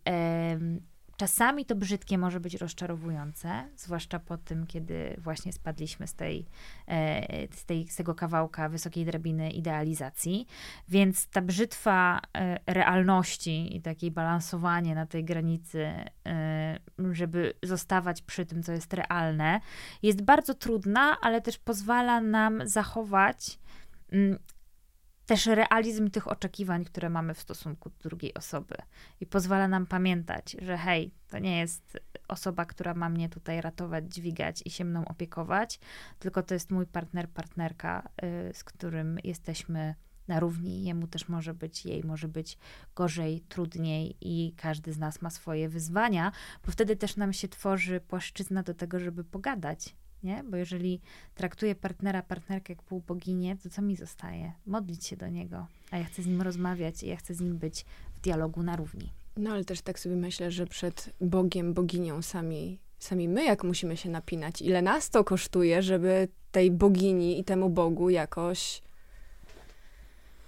[1.18, 6.46] Czasami to brzydkie może być rozczarowujące, zwłaszcza po tym, kiedy właśnie spadliśmy z, tej,
[6.88, 10.46] e, z, tej, z tego kawałka wysokiej drabiny idealizacji.
[10.88, 15.86] Więc ta brzytwa e, realności i takie balansowanie na tej granicy,
[16.26, 16.78] e,
[17.12, 19.60] żeby zostawać przy tym, co jest realne,
[20.02, 23.58] jest bardzo trudna, ale też pozwala nam zachować
[24.12, 24.38] mm,
[25.28, 28.74] też realizm tych oczekiwań, które mamy w stosunku do drugiej osoby.
[29.20, 31.98] I pozwala nam pamiętać, że hej, to nie jest
[32.28, 35.80] osoba, która ma mnie tutaj ratować, dźwigać i się mną opiekować,
[36.18, 39.94] tylko to jest mój partner, partnerka, yy, z którym jesteśmy
[40.28, 40.84] na równi.
[40.84, 42.58] Jemu też może być, jej może być
[42.94, 46.32] gorzej, trudniej i każdy z nas ma swoje wyzwania,
[46.66, 50.44] bo wtedy też nam się tworzy płaszczyzna do tego, żeby pogadać nie?
[50.44, 51.00] Bo jeżeli
[51.34, 54.52] traktuję partnera, partnerkę jak półboginię, to co mi zostaje?
[54.66, 57.58] Modlić się do niego, a ja chcę z nim rozmawiać i ja chcę z nim
[57.58, 59.12] być w dialogu na równi.
[59.36, 63.96] No ale też tak sobie myślę, że przed Bogiem, boginią sami, sami my jak musimy
[63.96, 64.62] się napinać.
[64.62, 68.82] Ile nas to kosztuje, żeby tej bogini i temu Bogu jakoś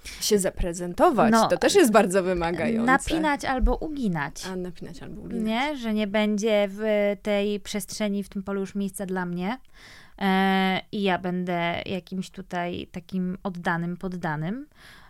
[0.05, 1.33] się zaprezentować.
[1.33, 2.93] No, to też jest bardzo wymagające.
[2.93, 4.47] Napinać albo uginać.
[4.47, 5.45] A, napinać albo uginać.
[5.45, 6.83] Nie, że nie będzie w
[7.23, 9.59] tej przestrzeni, w tym polu już miejsca dla mnie.
[10.19, 14.67] E, I ja będę jakimś tutaj takim oddanym, poddanym.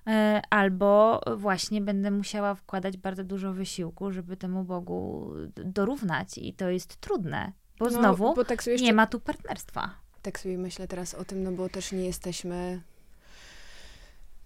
[0.06, 6.38] E, albo właśnie będę musiała wkładać bardzo dużo wysiłku, żeby temu Bogu dorównać.
[6.38, 8.84] I to jest trudne, bo no, znowu bo tak jeszcze...
[8.84, 9.90] nie ma tu partnerstwa.
[10.22, 12.80] Tak sobie myślę teraz o tym, no bo też nie jesteśmy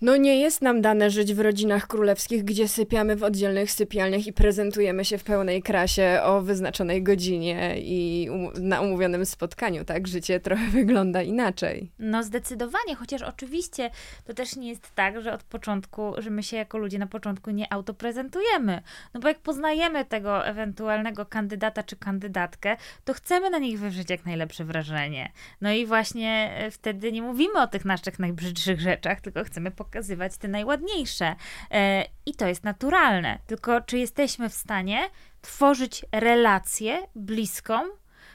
[0.05, 4.33] no nie jest nam dane żyć w rodzinach królewskich, gdzie sypiamy w oddzielnych sypialniach i
[4.33, 10.09] prezentujemy się w pełnej krasie o wyznaczonej godzinie i um na umówionym spotkaniu, tak?
[10.09, 11.91] Życie trochę wygląda inaczej.
[11.99, 13.91] No zdecydowanie, chociaż oczywiście
[14.25, 17.51] to też nie jest tak, że od początku, że my się jako ludzie na początku
[17.51, 18.83] nie autoprezentujemy.
[19.15, 24.27] No bo jak poznajemy tego ewentualnego kandydata czy kandydatkę, to chcemy na nich wywrzeć jak
[24.27, 25.33] najlepsze wrażenie.
[25.61, 29.94] No i właśnie e, wtedy nie mówimy o tych naszych najbrzydszych rzeczach, tylko chcemy pokazać
[29.95, 31.37] pokazywać te najładniejsze.
[31.71, 33.39] E, I to jest naturalne.
[33.47, 35.11] Tylko czy jesteśmy w stanie
[35.43, 37.75] tworzyć relację bliską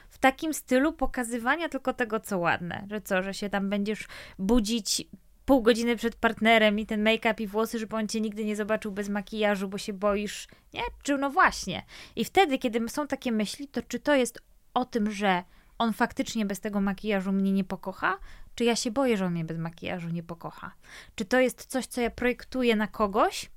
[0.08, 2.86] w takim stylu pokazywania tylko tego, co ładne?
[2.90, 4.08] Że co, że się tam będziesz
[4.38, 5.02] budzić
[5.44, 8.92] pół godziny przed partnerem i ten make-up i włosy, żeby on cię nigdy nie zobaczył
[8.92, 10.82] bez makijażu, bo się boisz, nie?
[11.02, 11.82] Czy no właśnie.
[12.16, 14.38] I wtedy, kiedy są takie myśli, to czy to jest
[14.74, 15.42] o tym, że
[15.80, 18.18] on faktycznie bez tego makijażu mnie nie pokocha,
[18.54, 20.72] czy ja się boję, że on mnie bez makijażu nie pokocha?
[21.14, 23.50] Czy to jest coś, co ja projektuję na kogoś?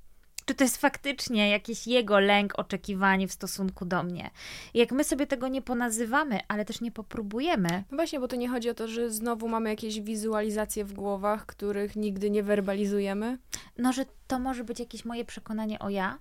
[0.46, 4.32] Czy to jest faktycznie jakiś jego lęk, oczekiwanie w stosunku do mnie?
[4.74, 7.84] Jak my sobie tego nie ponazywamy, ale też nie popróbujemy.
[7.92, 11.46] No właśnie, bo to nie chodzi o to, że znowu mamy jakieś wizualizacje w głowach,
[11.46, 13.38] których nigdy nie werbalizujemy.
[13.78, 16.20] No, że to może być jakieś moje przekonanie o ja,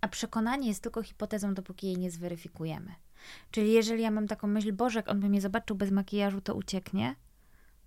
[0.00, 3.05] a przekonanie jest tylko hipotezą, dopóki jej nie zweryfikujemy.
[3.50, 6.54] Czyli jeżeli ja mam taką myśl, Boże, jak on by mnie zobaczył bez makijażu, to
[6.54, 7.14] ucieknie,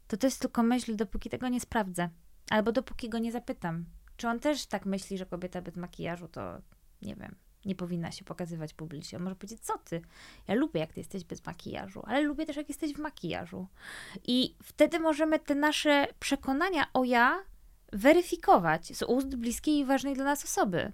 [0.08, 2.10] to to jest tylko myśl, dopóki tego nie sprawdzę.
[2.50, 3.86] Albo dopóki go nie zapytam.
[4.18, 6.62] Czy on też tak myśli, że kobieta bez makijażu to,
[7.02, 7.36] nie wiem,
[7.66, 9.18] nie powinna się pokazywać publicznie.
[9.18, 10.02] On może powiedzieć, co ty?
[10.48, 13.68] Ja lubię, jak ty jesteś bez makijażu, ale lubię też, jak jesteś w makijażu.
[14.28, 17.40] I wtedy możemy te nasze przekonania o ja
[17.94, 20.92] weryfikować z ust bliskiej i ważnej dla nas osoby.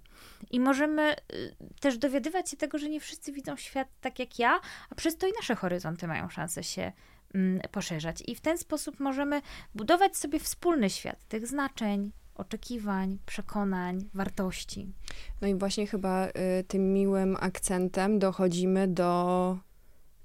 [0.50, 4.60] I możemy y, też dowiadywać się tego, że nie wszyscy widzą świat tak jak ja,
[4.90, 6.92] a przez to i nasze horyzonty mają szansę się
[7.34, 8.22] mm, poszerzać.
[8.26, 9.42] I w ten sposób możemy
[9.74, 14.92] budować sobie wspólny świat tych znaczeń, oczekiwań, przekonań, wartości.
[15.40, 16.32] No i właśnie chyba y,
[16.68, 19.58] tym miłym akcentem dochodzimy do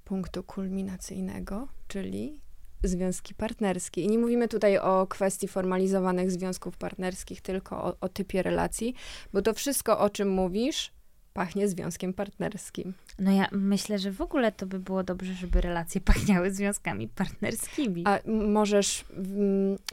[0.04, 2.40] punktu kulminacyjnego, czyli
[2.82, 4.02] związki partnerskie.
[4.02, 8.94] I nie mówimy tutaj o kwestii formalizowanych związków partnerskich, tylko o, o typie relacji,
[9.32, 10.92] bo to wszystko, o czym mówisz,
[11.32, 12.94] pachnie związkiem partnerskim.
[13.18, 18.04] No ja myślę, że w ogóle to by było dobrze, żeby relacje pachniały związkami partnerskimi.
[18.06, 19.04] A możesz,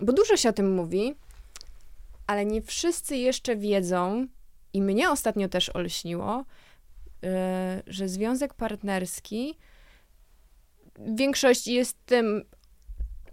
[0.02, 1.16] bo dużo się o tym mówi,
[2.28, 4.28] ale nie wszyscy jeszcze wiedzą,
[4.74, 6.46] i mnie ostatnio też olśniło,
[7.22, 7.30] yy,
[7.88, 9.58] że związek partnerski
[10.96, 12.44] w większości jest tym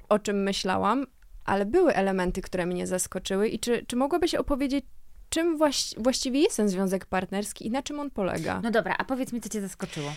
[0.09, 1.07] o czym myślałam,
[1.45, 3.49] ale były elementy, które mnie zaskoczyły.
[3.49, 4.85] I czy, czy mogłabyś opowiedzieć,
[5.29, 8.61] czym właś, właściwie jest ten związek partnerski i na czym on polega?
[8.65, 10.11] No dobra, a powiedz mi, co cię zaskoczyło.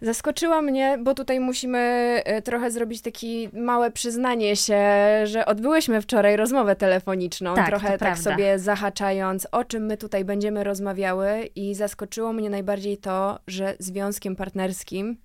[0.00, 1.78] Zaskoczyła mnie, bo tutaj musimy
[2.24, 4.82] e, trochę zrobić takie małe przyznanie się,
[5.24, 8.22] że odbyłyśmy wczoraj rozmowę telefoniczną, Tak, trochę tak prawda.
[8.22, 14.36] sobie zahaczając, o czym my tutaj będziemy rozmawiały i zaskoczyło mnie najbardziej to, że związkiem
[14.36, 15.16] partnerskim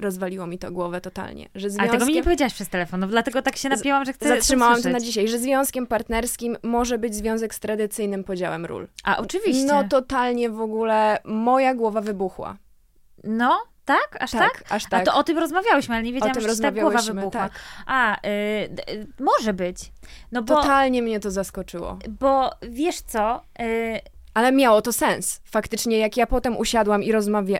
[0.00, 1.92] rozwaliło mi to głowę totalnie, że Ale związkiem...
[1.92, 4.88] tego mi nie powiedziałaś przez telefon, no dlatego tak się napięłam, że chcę Zatrzymałam to
[4.88, 8.88] na dzisiaj, że związkiem partnerskim może być związek z tradycyjnym podziałem ról.
[9.04, 9.64] A oczywiście.
[9.66, 12.56] No totalnie w ogóle moja głowa wybuchła.
[13.24, 14.16] No, tak?
[14.20, 14.64] Aż tak?
[14.70, 15.04] aż A tak.
[15.04, 17.30] to o tym rozmawiałyśmy, ale nie o wiedziałam, tym że ta głowa wybuchła.
[17.30, 17.52] tak.
[17.86, 18.30] A, y,
[18.90, 19.92] y, może być.
[20.32, 21.98] No bo, Totalnie mnie to zaskoczyło.
[22.20, 24.00] bo wiesz co, y,
[24.34, 25.40] Ale miało to sens.
[25.44, 27.58] Faktycznie, jak ja potem usiadłam i rozmawia...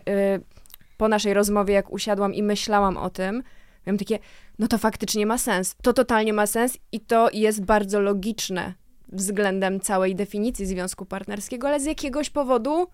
[0.96, 3.42] po naszej rozmowie, jak usiadłam i myślałam o tym,
[3.86, 4.18] miałam takie,
[4.58, 5.76] no to faktycznie ma sens.
[5.82, 8.74] To totalnie ma sens i to jest bardzo logiczne
[9.08, 12.86] względem całej definicji związku partnerskiego, ale z jakiegoś powodu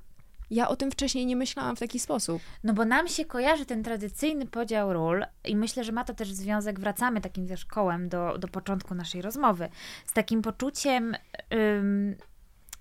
[0.51, 2.43] ja o tym wcześniej nie myślałam w taki sposób.
[2.65, 6.33] No bo nam się kojarzy ten tradycyjny podział ról i myślę, że ma to też
[6.33, 9.69] związek, wracamy takim wiesz kołem do, do początku naszej rozmowy,
[10.07, 11.17] z takim poczuciem,
[11.55, 12.17] ym,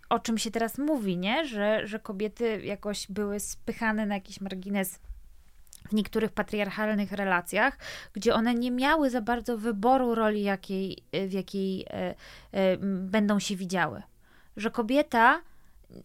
[0.09, 1.45] o czym się teraz mówi, nie?
[1.45, 4.99] Że, że kobiety jakoś były spychane na jakiś margines
[5.89, 7.77] w niektórych patriarchalnych relacjach,
[8.13, 12.15] gdzie one nie miały za bardzo wyboru roli, jakiej, w jakiej e,
[12.51, 14.03] e, będą się widziały.
[14.57, 15.41] Że kobieta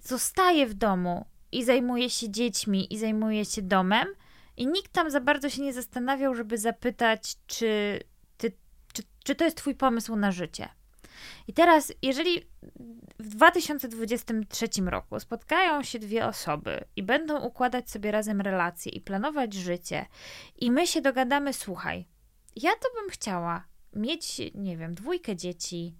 [0.02, 4.06] zostaje w domu i zajmuje się dziećmi i zajmuje się domem
[4.56, 8.00] i nikt tam za bardzo się nie zastanawiał, żeby zapytać, czy,
[8.36, 8.52] ty,
[8.92, 10.68] czy, czy to jest twój pomysł na życie.
[11.48, 12.42] I teraz, jeżeli
[13.18, 19.54] w 2023 roku spotkają się dwie osoby i będą układać sobie razem relacje i planować
[19.54, 20.06] życie,
[20.56, 22.06] i my się dogadamy, słuchaj,
[22.56, 25.94] ja to bym chciała mieć, nie wiem, dwójkę dzieci,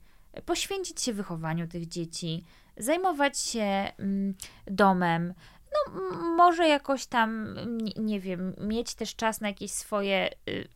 [0.47, 2.45] poświęcić się wychowaniu tych dzieci,
[2.77, 4.35] zajmować się mm,
[4.67, 5.35] domem,
[5.73, 6.03] no
[6.37, 10.69] może jakoś tam, nie, nie wiem, mieć też czas na jakieś swoje y,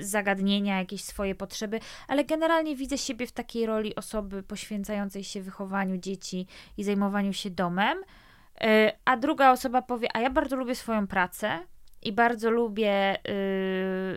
[0.00, 5.96] zagadnienia, jakieś swoje potrzeby, ale generalnie widzę siebie w takiej roli osoby poświęcającej się wychowaniu
[5.96, 6.46] dzieci
[6.76, 8.66] i zajmowaniu się domem, y,
[9.04, 11.58] a druga osoba powie, a ja bardzo lubię swoją pracę
[12.02, 13.16] i bardzo lubię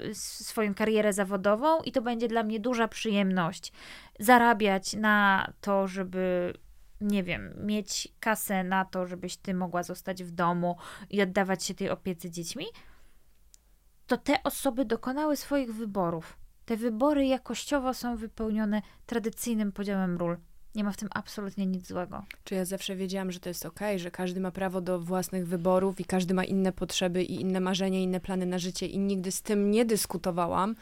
[0.09, 3.71] y, swoją karierę zawodową i to będzie dla mnie duża przyjemność
[4.19, 6.53] zarabiać na to, żeby
[7.01, 10.77] nie wiem, mieć kasę na to, żebyś ty mogła zostać w domu
[11.09, 12.65] i oddawać się tej opiece dziećmi,
[14.07, 16.37] to te osoby dokonały swoich wyborów.
[16.65, 20.37] Te wybory jakościowo są wypełnione tradycyjnym podziałem ról.
[20.75, 22.23] Nie ma w tym absolutnie nic złego.
[22.43, 25.99] Czy ja zawsze wiedziałam, że to jest okej, że każdy ma prawo do własnych wyborów
[25.99, 29.41] i każdy ma inne potrzeby i inne marzenia, inne plany na życie i nigdy z
[29.41, 30.75] tym nie dyskutowałam.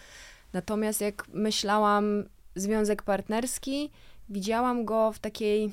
[0.53, 2.23] Natomiast jak myślałam
[2.55, 3.91] związek partnerski,
[4.29, 5.71] widziałam go w takiej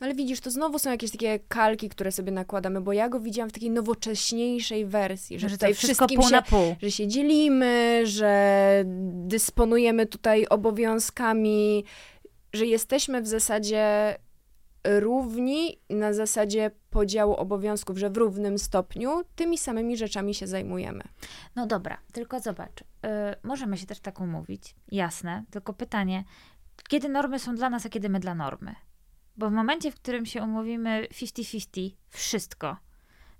[0.00, 3.20] no ale widzisz, to znowu są jakieś takie kalki, które sobie nakładamy, bo ja go
[3.20, 6.76] widziałam w takiej nowocześniejszej wersji, że, Że tutaj to wszystko wszystkim się na pół.
[6.82, 11.84] że się dzielimy, że dysponujemy tutaj obowiązkami,
[12.52, 14.16] że jesteśmy w zasadzie
[14.84, 21.04] równi na zasadzie podziału obowiązków, że w równym stopniu tymi samymi rzeczami się zajmujemy.
[21.56, 22.80] No dobra, tylko zobacz.
[22.80, 22.84] y,
[23.42, 26.24] możemy się też tak umówić, jasne, tylko pytanie,
[26.88, 28.74] kiedy normy są dla nas, a kiedy my dla normy?
[29.40, 32.76] Bo w momencie, w którym się umówimy 50-50, wszystko,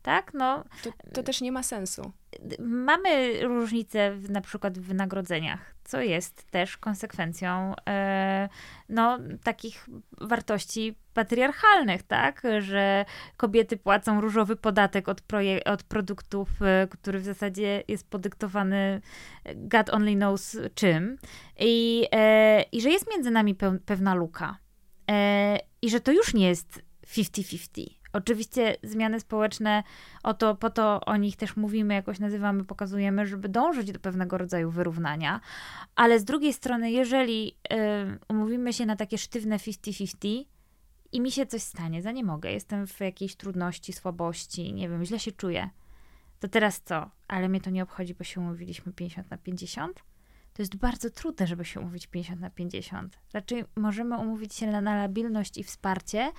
[0.02, 0.34] tak?
[0.34, 2.12] No, To, to też nie ma sensu.
[2.58, 8.48] mamy różnice w, na przykład w wynagrodzeniach, co jest też konsekwencją e,
[8.88, 9.88] no, takich
[10.20, 12.42] wartości patriarchalnych, tak?
[12.58, 13.04] Że
[13.36, 19.00] kobiety płacą różowy podatek od, proje- od produktów, e, który w zasadzie jest podyktowany
[19.56, 21.16] God only knows czym.
[21.58, 24.58] I, e, i że jest między nami peł- pewna luka.
[25.10, 28.00] E, I że to już nie jest 50-50.
[28.12, 29.82] Oczywiście zmiany społeczne,
[30.22, 34.38] o to, po to o nich też mówimy, jakoś nazywamy, pokazujemy, żeby dążyć do pewnego
[34.38, 35.40] rodzaju wyrównania,
[35.96, 37.76] ale z drugiej strony, jeżeli y,
[38.28, 40.44] umówimy się na takie sztywne 50-50
[41.12, 45.04] i mi się coś stanie, za nie mogę, jestem w jakiejś trudności, słabości, nie wiem,
[45.04, 45.70] źle się czuję,
[46.40, 47.10] to teraz co?
[47.28, 50.02] Ale mnie to nie obchodzi, bo się umówiliśmy 50 na 50?
[50.52, 53.18] To jest bardzo trudne, żeby się umówić 50 na 50.
[53.32, 56.32] Raczej możemy umówić się na, na labilność i wsparcie,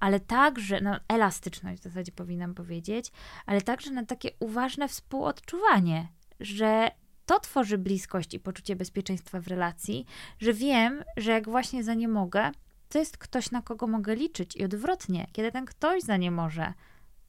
[0.00, 3.12] ale także, no elastyczność w zasadzie powinnam powiedzieć,
[3.46, 6.08] ale także na takie uważne współodczuwanie,
[6.40, 6.90] że
[7.26, 10.06] to tworzy bliskość i poczucie bezpieczeństwa w relacji,
[10.38, 12.50] że wiem, że jak właśnie za nie mogę,
[12.88, 16.72] to jest ktoś, na kogo mogę liczyć i odwrotnie, kiedy ten ktoś za nie może,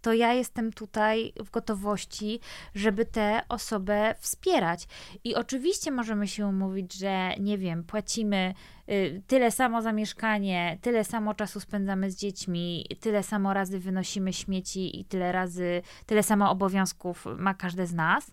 [0.02, 2.40] to ja jestem tutaj w gotowości,
[2.76, 4.88] żeby tę osobę wspierać.
[5.24, 8.54] I oczywiście możemy się umówić, że nie wiem, płacimy
[8.90, 14.34] y, tyle samo za mieszkanie, tyle samo czasu spędzamy z dziećmi, tyle samo razy wynosimy
[14.34, 18.32] śmieci i tyle razy, tyle samo obowiązków ma każde z nas.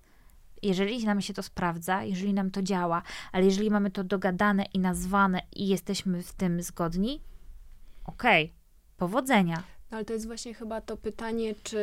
[0.62, 3.02] Jeżeli nam się to sprawdza, jeżeli nam to działa,
[3.32, 7.22] ale jeżeli mamy to dogadane i nazwane i jesteśmy w tym zgodni,
[8.04, 8.56] okej, okay,
[8.96, 9.75] powodzenia.
[9.90, 11.80] No ale to jest właśnie chyba to pytanie, czy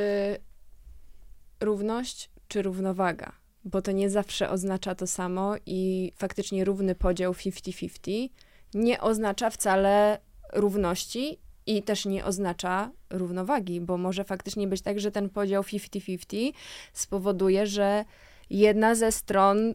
[1.59, 3.31] równość, czy równowaga.
[3.65, 8.29] Bo to nie zawsze oznacza to samo i faktycznie równy podział 50-50
[8.73, 10.19] nie oznacza wcale
[10.53, 16.51] równości i też nie oznacza równowagi, bo może faktycznie być tak, że ten podział 50-50
[16.93, 18.05] spowoduje, że
[18.49, 19.73] jedna ze stron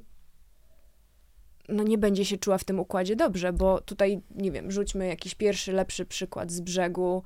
[1.68, 5.35] no nie będzie się czuła w tym układzie dobrze, bo tutaj, nie wiem, rzućmy jakiś
[5.35, 7.22] pierwszy, lepszy przykład z brzegu.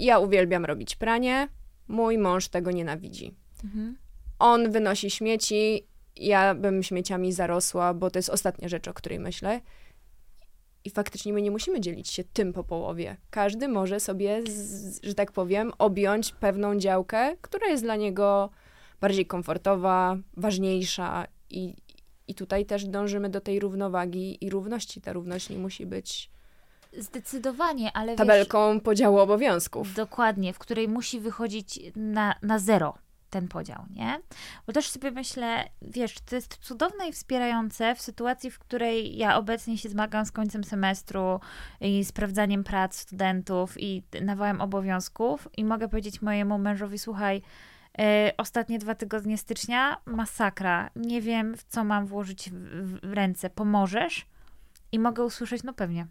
[0.00, 1.48] Ja uwielbiam robić pranie,
[1.88, 3.34] mój mąż tego nienawidzi.
[3.64, 3.96] Mhm.
[4.38, 5.86] On wynosi śmieci,
[6.16, 9.60] ja bym śmieciami zarosła, bo to jest ostatnia rzecz, o której myślę.
[10.84, 13.16] I faktycznie my nie musimy dzielić się tym po połowie.
[13.30, 18.50] Każdy może sobie, z, że tak powiem, objąć pewną działkę, która jest dla niego
[19.00, 21.74] bardziej komfortowa, ważniejsza i,
[22.28, 25.00] i tutaj też dążymy do tej równowagi i równości.
[25.00, 26.30] Ta równość nie musi być
[26.92, 29.94] Zdecydowanie, ale tabelką wiesz, podziału obowiązków.
[29.94, 32.94] Dokładnie, w której musi wychodzić na, na zero
[33.30, 34.20] ten podział, nie?
[34.66, 39.36] Bo też sobie myślę, wiesz, to jest cudowne i wspierające w sytuacji, w której ja
[39.36, 41.40] obecnie się zmagam z końcem semestru
[41.80, 47.42] i sprawdzaniem prac studentów i nawałem obowiązków i mogę powiedzieć mojemu mężowi, słuchaj,
[47.98, 48.04] yy,
[48.36, 54.26] ostatnie dwa tygodnie stycznia, masakra, nie wiem, w co mam włożyć w, w ręce, pomożesz?
[54.92, 56.06] I mogę usłyszeć, no pewnie.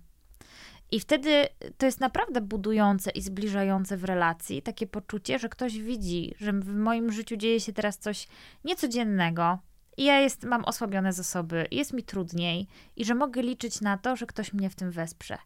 [0.92, 6.34] I wtedy to jest naprawdę budujące i zbliżające w relacji takie poczucie, że ktoś widzi,
[6.40, 8.28] że w moim życiu dzieje się teraz coś
[8.64, 9.60] niecodziennego
[9.98, 14.16] i ja jest, mam osłabione zasoby, jest mi trudniej i że mogę liczyć na to,
[14.16, 15.38] że ktoś mnie w tym wesprze.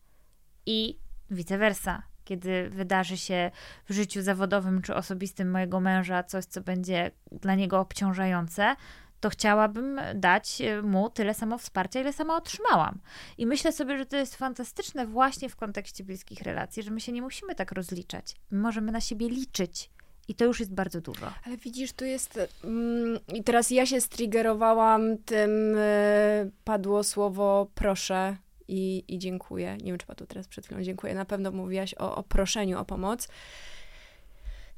[0.66, 1.00] I
[1.32, 2.04] vice versa.
[2.24, 3.52] Kiedy wydarzy się
[3.90, 8.76] w życiu zawodowym czy osobistym mojego męża coś, co będzie dla niego obciążające,
[9.24, 13.00] to chciałabym dać e, mu tyle samo wsparcia, ile sama otrzymałam.
[13.38, 17.12] I myślę sobie, że to jest fantastyczne właśnie w kontekście bliskich relacji, że my się
[17.12, 18.36] nie musimy tak rozliczać.
[18.52, 19.90] My możemy na siebie liczyć.
[20.28, 21.34] I to już jest bardzo dużo.
[21.46, 22.40] Ale widzisz, tu jest.
[22.64, 29.78] Mm, I teraz ja się striggerowałam tym, y, padło słowo proszę i, i dziękuję.
[29.78, 31.14] Nie wiem, czy padło teraz przed chwilą dziękuję.
[31.14, 33.28] Na pewno mówiłaś o, o proszeniu o pomoc.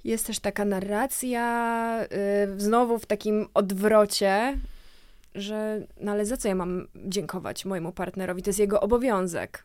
[0.05, 2.07] Jest też taka narracja,
[2.47, 4.57] yy, znowu w takim odwrocie,
[5.35, 8.43] że no ale za co ja mam dziękować mojemu partnerowi?
[8.43, 9.63] To jest jego obowiązek.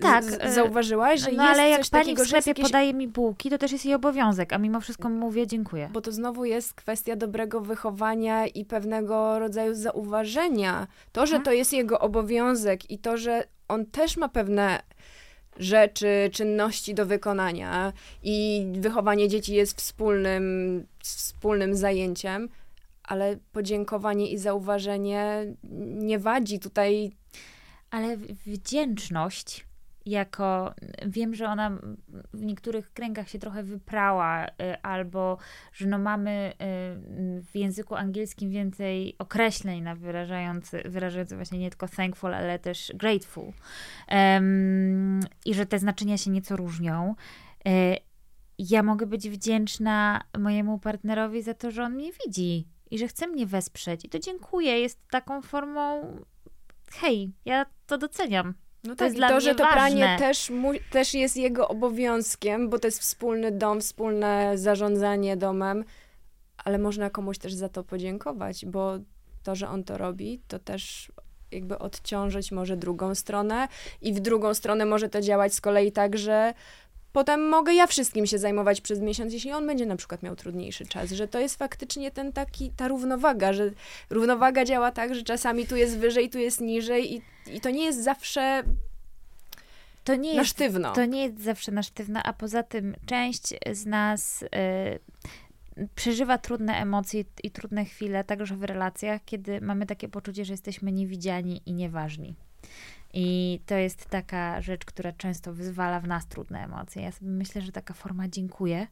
[0.00, 0.24] Tak.
[0.24, 2.64] Z, y, zauważyłaś, że no, jest ale jak coś pani takiego, w sklepie jakieś...
[2.64, 5.90] podaje mi bułki, to też jest jej obowiązek, a mimo wszystko mówię dziękuję.
[5.92, 10.86] Bo to znowu jest kwestia dobrego wychowania i pewnego rodzaju zauważenia.
[11.12, 11.44] To, że hmm?
[11.44, 14.82] to jest jego obowiązek i to, że on też ma pewne
[15.56, 17.92] rzeczy, czynności do wykonania
[18.22, 22.48] i wychowanie dzieci jest wspólnym, wspólnym zajęciem,
[23.02, 25.46] ale podziękowanie i zauważenie
[25.84, 27.12] nie wadzi tutaj.
[27.90, 29.66] Ale wdzięczność
[30.06, 30.74] jako
[31.06, 31.78] wiem, że ona
[32.34, 34.50] w niektórych kręgach się trochę wyprała, y,
[34.82, 35.38] albo
[35.72, 36.56] że no mamy y,
[37.42, 43.52] w języku angielskim więcej określeń na wyrażający, wyrażający właśnie nie tylko thankful, ale też grateful.
[44.10, 47.14] Um, I że te znaczenia się nieco różnią.
[47.68, 47.96] Y,
[48.58, 53.26] ja mogę być wdzięczna mojemu partnerowi za to, że on mnie widzi i że chce
[53.26, 54.04] mnie wesprzeć.
[54.04, 54.80] I to dziękuję.
[54.80, 56.02] Jest taką formą
[56.92, 58.54] hej, ja to doceniam.
[58.84, 59.76] No to tak, to, że to ważne.
[59.76, 65.84] pranie też, mu, też jest jego obowiązkiem, bo to jest wspólny dom, wspólne zarządzanie domem,
[66.64, 68.98] ale można komuś też za to podziękować, bo
[69.42, 71.12] to, że on to robi, to też
[71.52, 73.68] jakby odciążyć może drugą stronę
[74.00, 76.54] i w drugą stronę może to działać z kolei tak, że
[77.12, 80.86] potem mogę ja wszystkim się zajmować przez miesiąc, jeśli on będzie na przykład miał trudniejszy
[80.86, 83.70] czas, że to jest faktycznie ten taki, ta równowaga, że
[84.10, 87.84] równowaga działa tak, że czasami tu jest wyżej, tu jest niżej i, i to nie
[87.84, 88.62] jest zawsze
[90.04, 90.92] to nie na sztywno.
[90.92, 96.76] To nie jest zawsze na sztywno, a poza tym część z nas y, przeżywa trudne
[96.76, 101.72] emocje i trudne chwile, także w relacjach, kiedy mamy takie poczucie, że jesteśmy niewidziani i
[101.72, 102.34] nieważni.
[103.12, 107.02] I to jest taka rzecz, która często wyzwala w nas trudne emocje.
[107.02, 108.86] Ja sobie myślę, że taka forma dziękuję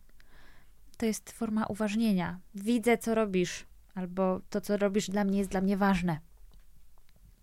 [1.01, 2.39] to jest forma uważnienia.
[2.55, 6.21] Widzę, co robisz, albo to, co robisz dla mnie, jest dla mnie ważne.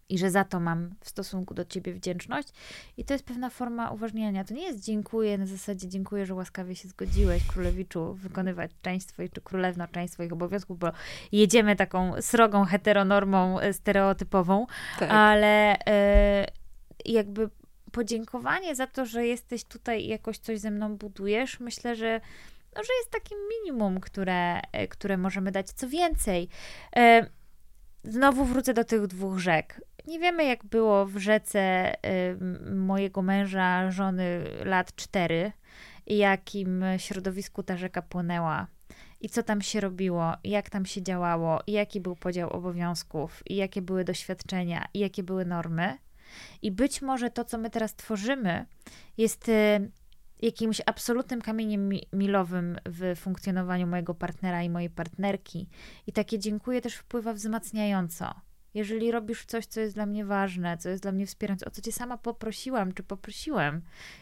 [0.10, 2.48] i że za to mam w stosunku do ciebie wdzięczność.
[2.98, 4.44] I to jest pewna forma uważniania.
[4.44, 9.32] To nie jest dziękuję na zasadzie dziękuję, że łaskawie się zgodziłeś, królewiczu, wykonywać część swoich,
[9.32, 10.92] czy królewna część swoich obowiązków, bo
[11.32, 14.68] jedziemy taką srogą heteronormą e, stereotypową,
[15.00, 15.12] tak.
[15.12, 15.78] ale
[17.08, 17.50] e, jakby
[17.92, 22.22] podziękowanie za to, że jesteś tutaj i jakoś coś ze mną budujesz, myślę, że
[22.76, 25.72] no, że jest takim minimum, które, e, które możemy dać.
[25.72, 26.50] Co więcej,
[26.96, 27.30] e,
[28.04, 29.82] znowu wrócę do tych dwóch rzek.
[30.08, 35.52] Nie wiemy, jak było w rzece y, mojego męża, żony lat cztery
[36.06, 38.68] i jakim środowisku ta rzeka płynęła
[39.22, 43.44] i co tam się robiło, i jak tam się działało, i jaki był podział obowiązków,
[43.46, 45.98] i jakie były doświadczenia, i jakie były normy.
[46.62, 48.66] I być może to, co my teraz tworzymy,
[49.18, 49.92] jest y,
[50.42, 55.70] jakimś absolutnym kamieniem milowym w funkcjonowaniu mojego partnera i mojej partnerki.
[56.08, 58.34] I takie dziękuję też wpływa wzmacniająco.
[58.74, 61.82] Jeżeli robisz coś, co jest dla mnie ważne, co jest dla mnie wspierające, o co
[61.82, 63.82] cię sama poprosiłam, czy poprosiłem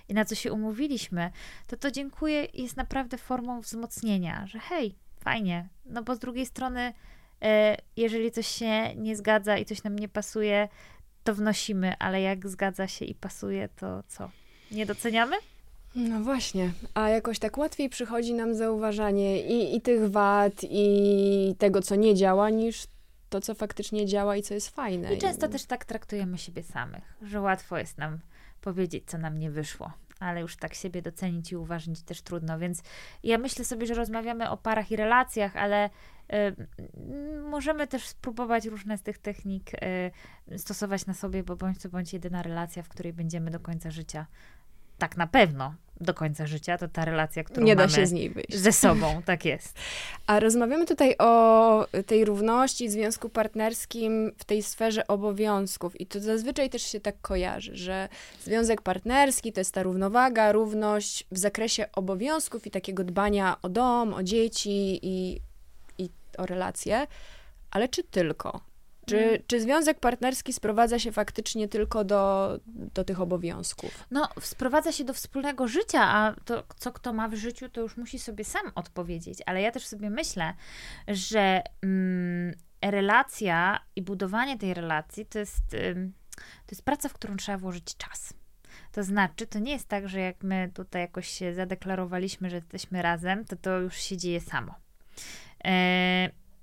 [0.09, 1.31] i na co się umówiliśmy,
[1.67, 5.69] to to dziękuję jest naprawdę formą wzmocnienia, że hej, fajnie.
[5.85, 6.93] No bo z drugiej strony,
[7.41, 10.67] e, jeżeli coś się nie zgadza i coś nam nie pasuje,
[11.25, 14.29] to wnosimy, ale jak zgadza się i pasuje, to co?
[14.71, 15.35] Nie doceniamy?
[15.95, 21.81] No właśnie, a jakoś tak łatwiej przychodzi nam zauważanie i, i tych wad, i tego,
[21.81, 22.83] co nie działa, niż
[23.29, 25.13] to, co faktycznie działa i co jest fajne.
[25.13, 28.19] I często też tak traktujemy siebie samych, że łatwo jest nam
[28.61, 32.59] powiedzieć, co nam nie wyszło, ale już tak siebie docenić i uważnić też trudno.
[32.59, 32.83] Więc
[33.23, 35.89] ja myślę sobie, że rozmawiamy o parach i relacjach, ale
[36.33, 36.55] y,
[37.49, 42.13] możemy też spróbować różne z tych technik y, stosować na sobie, bo bądź co bądź
[42.13, 44.25] jedyna relacja, w której będziemy do końca życia
[44.97, 48.29] tak na pewno do końca życia, to ta relacja, którą Nie da się z niej
[48.29, 48.55] wyjść.
[48.55, 49.77] Ze sobą, tak jest.
[50.27, 56.01] A rozmawiamy tutaj o tej równości, związku partnerskim w tej sferze obowiązków.
[56.01, 58.09] I to zazwyczaj też się tak kojarzy, że
[58.43, 64.13] związek partnerski to jest ta równowaga, równość w zakresie obowiązków i takiego dbania o dom,
[64.13, 65.41] o dzieci i,
[65.97, 67.07] i o relacje.
[67.71, 68.61] Ale czy tylko?
[69.05, 69.41] Czy, mm.
[69.47, 74.03] czy związek partnerski sprowadza się faktycznie tylko do, do tych obowiązków?
[74.11, 77.97] No, sprowadza się do wspólnego życia, a to, co kto ma w życiu, to już
[77.97, 79.39] musi sobie sam odpowiedzieć.
[79.45, 80.53] Ale ja też sobie myślę,
[81.07, 85.69] że mm, relacja i budowanie tej relacji to jest,
[86.65, 88.33] to jest praca, w którą trzeba włożyć czas.
[88.91, 93.01] To znaczy, to nie jest tak, że jak my tutaj jakoś się zadeklarowaliśmy, że jesteśmy
[93.01, 94.75] razem, to to już się dzieje samo.
[95.65, 95.71] Yy,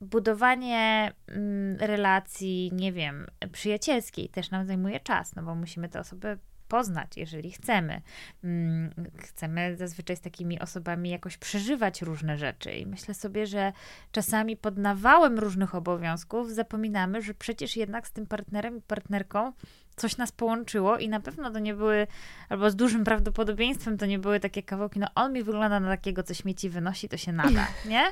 [0.03, 6.38] budowanie mm, relacji, nie wiem, przyjacielskiej też nam zajmuje czas, no bo musimy te osoby
[6.68, 8.00] poznać, jeżeli chcemy.
[8.44, 12.72] Mm, chcemy zazwyczaj z takimi osobami jakoś przeżywać różne rzeczy.
[12.72, 13.72] I myślę sobie, że
[14.12, 19.53] czasami pod nawałem różnych obowiązków zapominamy, że przecież jednak z tym partnerem i partnerką
[19.97, 22.07] coś nas połączyło i na pewno to nie były,
[22.49, 26.22] albo z dużym prawdopodobieństwem to nie były takie kawałki, no on mi wygląda na takiego,
[26.22, 28.05] co śmieci wynosi, to się nada, nie?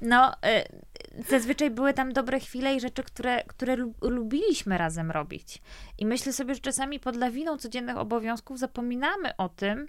[0.00, 5.62] No, y, zazwyczaj były tam dobre chwile i rzeczy, które, które lubiliśmy razem robić.
[5.98, 9.88] I myślę sobie, że czasami pod lawiną codziennych obowiązków zapominamy o tym,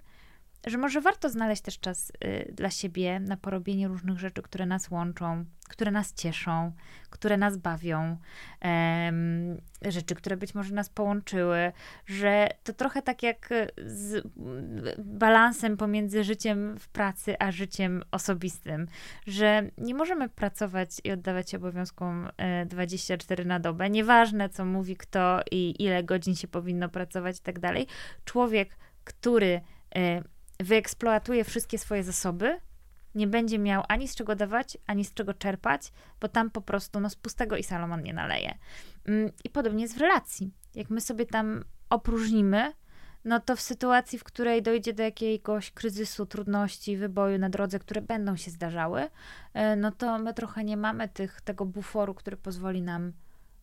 [0.66, 4.90] że może warto znaleźć też czas y, dla siebie na porobienie różnych rzeczy, które nas
[4.90, 6.72] łączą, które nas cieszą,
[7.10, 8.16] które nas bawią,
[9.82, 11.72] rzeczy, które być może nas połączyły,
[12.06, 13.48] że to trochę tak jak
[13.86, 14.26] z
[14.98, 18.86] balansem pomiędzy życiem w pracy a życiem osobistym,
[19.26, 22.28] że nie możemy pracować i oddawać się obowiązkom
[22.66, 27.42] 24 e, na dobę, nieważne co mówi kto i ile godzin się powinno pracować i
[27.42, 27.86] tak dalej.
[28.24, 29.60] Człowiek, który
[29.94, 30.22] e,
[30.60, 32.60] wyeksploatuje wszystkie swoje zasoby,
[33.14, 37.00] nie będzie miał ani z czego dawać, ani z czego czerpać, bo tam po prostu
[37.00, 38.58] no, z pustego i Salomon nie naleje.
[39.04, 40.50] Mm, I podobnie jest w relacji.
[40.74, 42.72] Jak my sobie tam opróżnimy,
[43.24, 48.02] no to w sytuacji, w której dojdzie do jakiegoś kryzysu, trudności, wyboju na drodze, które
[48.02, 49.08] będą się zdarzały,
[49.54, 53.12] e, no to my trochę nie mamy tych, tego buforu, który pozwoli nam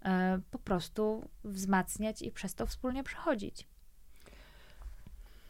[0.05, 3.67] e, po prostu wzmacniać i przez to wspólnie przechodzić.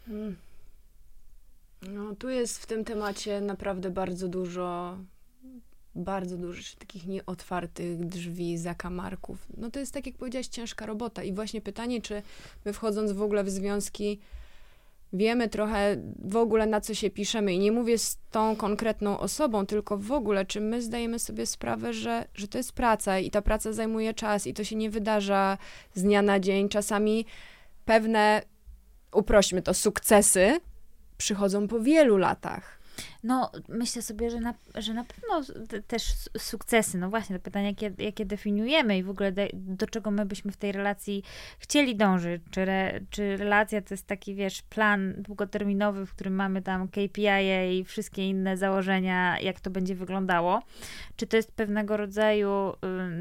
[0.05, 0.35] Hmm.
[1.81, 4.97] No, tu jest w tym temacie naprawdę bardzo dużo,
[5.95, 9.47] bardzo dużo takich nieotwartych drzwi, zakamarków.
[9.57, 11.23] No to jest, tak jak powiedziałaś, ciężka robota.
[11.23, 12.21] I właśnie pytanie, czy
[12.65, 14.19] my wchodząc w ogóle w związki,
[15.13, 17.53] wiemy trochę w ogóle na co się piszemy.
[17.53, 21.93] I nie mówię z tą konkretną osobą, tylko w ogóle, czy my zdajemy sobie sprawę,
[21.93, 25.57] że, że to jest praca i ta praca zajmuje czas i to się nie wydarza
[25.93, 26.69] z dnia na dzień.
[26.69, 27.25] Czasami
[27.85, 28.41] pewne,
[29.13, 30.59] uprośmy to, sukcesy
[31.17, 32.77] przychodzą po wielu latach.
[33.23, 35.41] No, myślę sobie, że na, że na pewno
[35.87, 36.03] też
[36.37, 40.25] sukcesy, no właśnie, to pytanie, jakie, jakie definiujemy i w ogóle de, do czego my
[40.25, 41.23] byśmy w tej relacji
[41.59, 42.41] chcieli dążyć.
[42.51, 47.79] Czy, re, czy relacja to jest taki, wiesz, plan długoterminowy, w którym mamy tam KPI
[47.79, 50.63] i wszystkie inne założenia, jak to będzie wyglądało?
[51.15, 52.73] Czy to jest pewnego rodzaju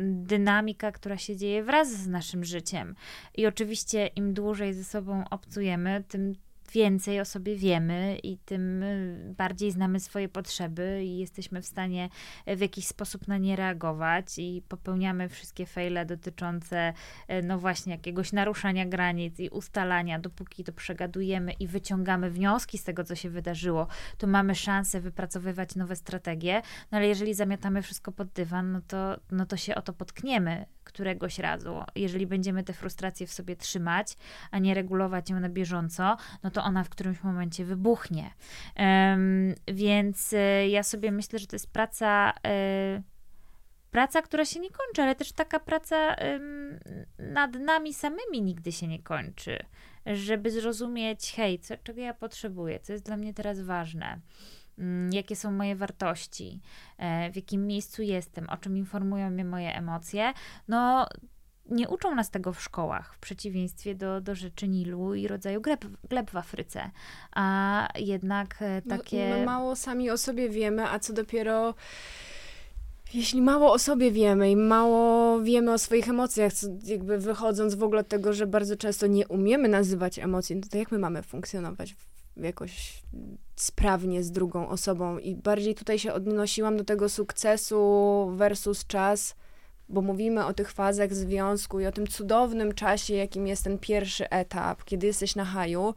[0.02, 2.94] dynamika, która się dzieje wraz z naszym życiem?
[3.34, 6.34] I oczywiście im dłużej ze sobą obcujemy, tym
[6.76, 12.08] więcej o sobie wiemy i tym y, bardziej znamy swoje potrzeby i jesteśmy w stanie
[12.46, 16.92] w jakiś sposób na nie reagować i popełniamy wszystkie fejle dotyczące
[17.30, 22.84] y, no właśnie jakiegoś naruszania granic i ustalania, dopóki to przegadujemy i wyciągamy wnioski z
[22.84, 23.86] tego, co się wydarzyło,
[24.18, 26.62] to mamy szansę wypracowywać nowe strategie,
[26.92, 30.66] no ale jeżeli zamiatamy wszystko pod dywan, no to, no to się o to potkniemy
[30.86, 31.82] któregoś razu.
[31.94, 34.16] Jeżeli będziemy te frustracje w sobie trzymać,
[34.50, 38.30] a nie regulować ją na bieżąco, no to ona w którymś momencie wybuchnie.
[39.68, 42.30] Więc y, ja sobie myślę, że to jest praca.
[42.30, 43.02] Y,
[43.90, 46.16] praca, która się nie kończy, ale też taka praca
[47.18, 49.58] nad nami samymi nigdy się nie kończy.
[50.06, 54.20] Żeby zrozumieć, hej, co, czego ja potrzebuję, co jest dla mnie teraz ważne.
[54.78, 56.60] Mm, jakie są moje wartości,
[56.98, 60.32] e, w jakim miejscu jestem, o czym informują mnie moje emocje,
[60.68, 61.08] no
[61.70, 65.84] nie uczą nas tego w szkołach, w przeciwieństwie do, do rzeczy Nilu i rodzaju gleb,
[66.08, 66.90] gleb w Afryce.
[67.32, 69.28] A jednak e, no, takie.
[69.30, 71.74] No, my mało sami o sobie wiemy, a co dopiero.
[73.14, 76.52] Jeśli mało o sobie wiemy i mało wiemy o swoich emocjach,
[76.84, 80.78] jakby wychodząc w ogóle od tego, że bardzo często nie umiemy nazywać emocji, no to
[80.78, 81.94] jak my mamy funkcjonować
[82.36, 83.02] jakoś
[83.56, 89.34] sprawnie z drugą osobą i bardziej tutaj się odnosiłam do tego sukcesu versus czas,
[89.88, 94.30] bo mówimy o tych fazach związku i o tym cudownym czasie, jakim jest ten pierwszy
[94.30, 95.94] etap, kiedy jesteś na haju.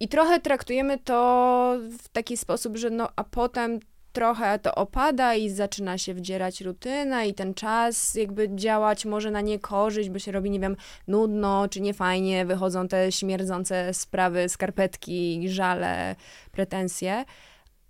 [0.00, 3.80] I trochę traktujemy to w taki sposób, że no a potem
[4.12, 9.40] trochę to opada i zaczyna się wdzierać rutyna i ten czas jakby działać może na
[9.40, 10.76] niekorzyść, bo się robi, nie wiem,
[11.08, 16.16] nudno czy niefajnie, wychodzą te śmierdzące sprawy, skarpetki, żale,
[16.52, 17.24] pretensje.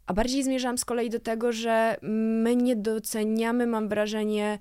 [0.07, 4.59] A bardziej zmierzam z kolei do tego, że my nie doceniamy, mam wrażenie,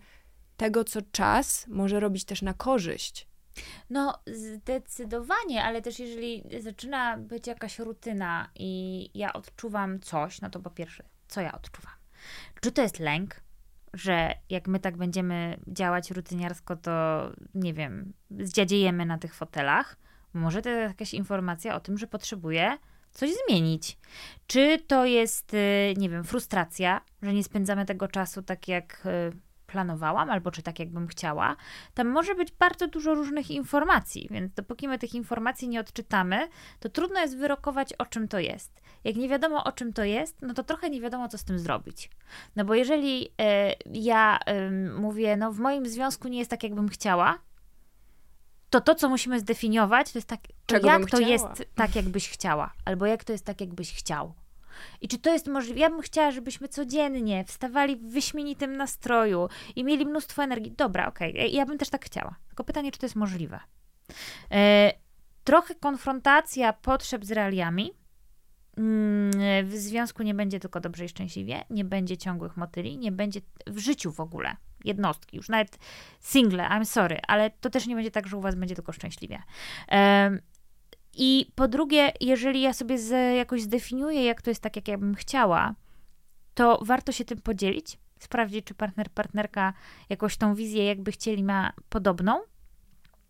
[0.57, 3.27] tego, co czas może robić też na korzyść.
[3.89, 10.59] No, zdecydowanie, ale też jeżeli zaczyna być jakaś rutyna i ja odczuwam coś, no to
[10.59, 11.93] po pierwsze co ja odczuwam.
[12.61, 13.41] Czy to jest lęk,
[13.93, 16.91] że jak my tak będziemy działać rutyniarsko, to
[17.55, 19.97] nie wiem, zdziadziejemy na tych fotelach?
[20.33, 22.77] Może to jest jakaś informacja o tym, że potrzebuję
[23.11, 23.97] coś zmienić.
[24.47, 29.46] Czy to jest, y, nie wiem, frustracja, że nie spędzamy tego czasu tak jak y,
[29.67, 31.55] planowałam, albo czy tak, jakbym chciała,
[31.93, 36.47] tam może być bardzo dużo różnych informacji, więc dopóki my tych informacji nie odczytamy,
[36.79, 38.81] to trudno jest wyrokować, o czym to jest.
[39.03, 41.59] Jak nie wiadomo, o czym to jest, no to trochę nie wiadomo, co z tym
[41.59, 42.09] zrobić.
[42.55, 43.29] No bo jeżeli y,
[43.93, 47.39] ja y, mówię, no w moim związku nie jest tak, jakbym chciała,
[48.69, 51.27] to to, co musimy zdefiniować, to jest tak, to jak to chciała?
[51.27, 51.45] jest
[51.75, 54.33] tak, jakbyś chciała, albo jak to jest tak, jakbyś chciał.
[55.01, 55.79] I czy to jest możliwe?
[55.79, 60.71] Ja bym chciała, żebyśmy codziennie wstawali w wyśmienitym nastroju i mieli mnóstwo energii.
[60.71, 61.47] Dobra, okej, okay.
[61.47, 62.35] ja bym też tak chciała.
[62.47, 63.59] Tylko pytanie, czy to jest możliwe?
[64.51, 64.91] E,
[65.43, 67.91] trochę konfrontacja potrzeb z realiami.
[68.77, 69.31] Mm,
[69.67, 73.77] w związku nie będzie tylko dobrze i szczęśliwie, nie będzie ciągłych motyli, nie będzie w
[73.77, 75.77] życiu w ogóle jednostki, już nawet
[76.19, 79.43] single, I'm sorry, ale to też nie będzie tak, że u was będzie tylko szczęśliwie.
[81.19, 84.97] I po drugie, jeżeli ja sobie z, jakoś zdefiniuję, jak to jest tak, jak ja
[84.97, 85.75] bym chciała,
[86.53, 89.73] to warto się tym podzielić, sprawdzić, czy partner, partnerka
[90.09, 92.39] jakoś tą wizję, jakby chcieli, ma podobną.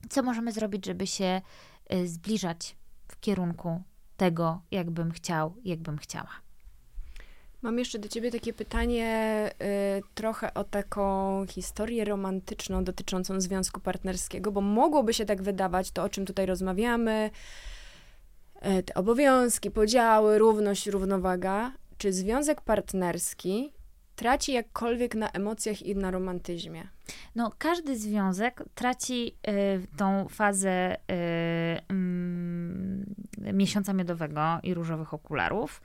[0.10, 1.42] Co możemy zrobić, żeby się
[1.94, 2.76] y, zbliżać
[3.08, 3.82] w kierunku
[4.18, 6.30] tego, jakbym chciał, jakbym chciała.
[7.62, 9.50] Mam jeszcze do ciebie takie pytanie,
[9.98, 16.04] y, trochę o taką historię romantyczną dotyczącą związku partnerskiego, bo mogłoby się tak wydawać, to
[16.04, 17.30] o czym tutaj rozmawiamy,
[18.86, 23.74] te obowiązki, podziały, równość, równowaga, czy związek partnerski
[24.16, 26.88] traci jakkolwiek na emocjach i na romantyzmie?
[27.36, 31.14] No, każdy związek traci y, tą fazę y,
[33.48, 35.82] y, miesiąca miodowego i różowych okularów.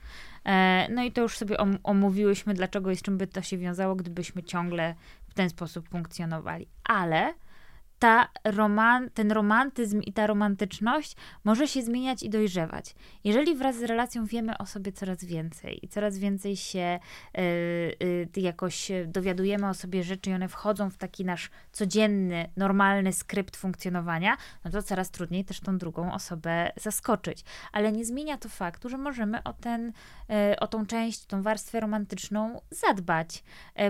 [0.90, 3.96] no i to już sobie om omówiłyśmy, dlaczego i z czym by to się wiązało,
[3.96, 4.94] gdybyśmy ciągle
[5.28, 6.68] w ten sposób funkcjonowali.
[6.84, 7.34] Ale
[8.02, 12.94] ta roman, ten romantyzm i ta romantyczność może się zmieniać i dojrzewać.
[13.24, 16.98] Jeżeli wraz z relacją wiemy o sobie coraz więcej i coraz więcej się
[17.38, 17.40] y,
[18.36, 23.56] y, jakoś dowiadujemy o sobie rzeczy i one wchodzą w taki nasz codzienny, normalny skrypt
[23.56, 27.44] funkcjonowania, no to coraz trudniej też tą drugą osobę zaskoczyć.
[27.72, 29.88] Ale nie zmienia to faktu, że możemy o, ten,
[30.52, 33.44] y, o tą część, tą warstwę romantyczną zadbać,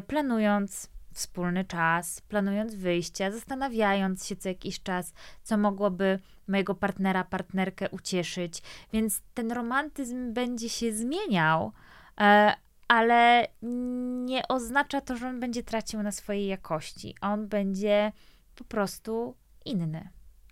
[0.07, 5.13] planując wspólny czas, planując wyjścia, zastanawiając się co jakiś czas,
[5.43, 6.19] co mogłoby
[6.49, 8.63] mojego partnera, partnerkę ucieszyć.
[8.93, 11.73] Więc ten romantyzm będzie się zmieniał,
[12.21, 12.55] e,
[12.89, 13.47] ale
[14.25, 17.15] nie oznacza to, że on będzie tracił na swojej jakości.
[17.21, 18.13] On będzie
[18.55, 19.35] po prostu
[19.65, 20.09] inny.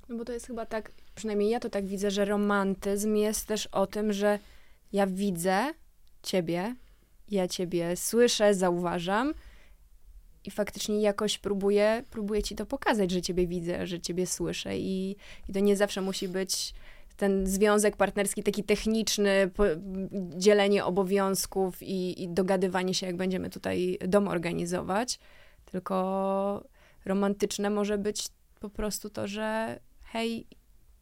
[0.09, 3.67] No bo to jest chyba tak, przynajmniej ja to tak widzę, że romantyzm jest też
[3.67, 4.39] o tym, że
[4.93, 5.75] ja widzę
[6.23, 6.75] ciebie,
[7.29, 9.35] ja ciebie słyszę, zauważam,
[10.45, 15.17] i faktycznie jakoś próbuję, próbuję ci to pokazać, że ciebie widzę, że ciebie słyszę i,
[15.49, 16.75] i to nie zawsze musi być
[17.17, 19.65] ten związek partnerski taki techniczny, po,
[20.37, 25.19] dzielenie obowiązków i, i dogadywanie się, jak będziemy tutaj dom organizować,
[25.65, 26.65] tylko
[27.05, 28.29] romantyczne może być
[28.61, 30.47] po prostu to, że hej,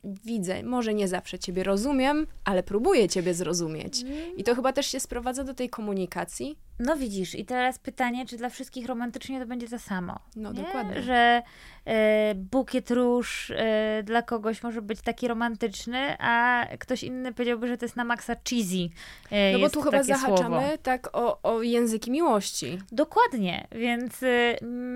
[0.05, 4.05] widzę, może nie zawsze ciebie rozumiem, ale próbuję ciebie zrozumieć.
[4.37, 6.59] I to chyba też się sprowadza do tej komunikacji.
[6.79, 10.19] No widzisz, i teraz pytanie, czy dla wszystkich romantycznie to będzie to samo?
[10.37, 10.63] No nie?
[10.63, 11.03] dokładnie.
[11.03, 11.43] Że
[11.85, 17.79] e, bukiet róż e, dla kogoś może być taki romantyczny, a ktoś inny powiedziałby, że
[17.79, 18.89] to jest na maksa cheesy.
[19.31, 20.79] E, no bo tu chyba zahaczamy słowo.
[20.83, 22.79] tak o, o języki miłości.
[22.93, 24.13] Dokładnie, więc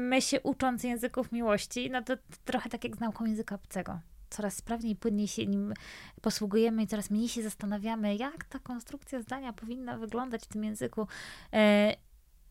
[0.08, 2.14] my się ucząc języków miłości, no to
[2.44, 3.98] trochę tak jak z nauką języka obcego
[4.32, 5.74] coraz sprawniej, płynniej się nim
[6.20, 11.06] posługujemy i coraz mniej się zastanawiamy, jak ta konstrukcja zdania powinna wyglądać w tym języku.
[11.52, 11.96] E,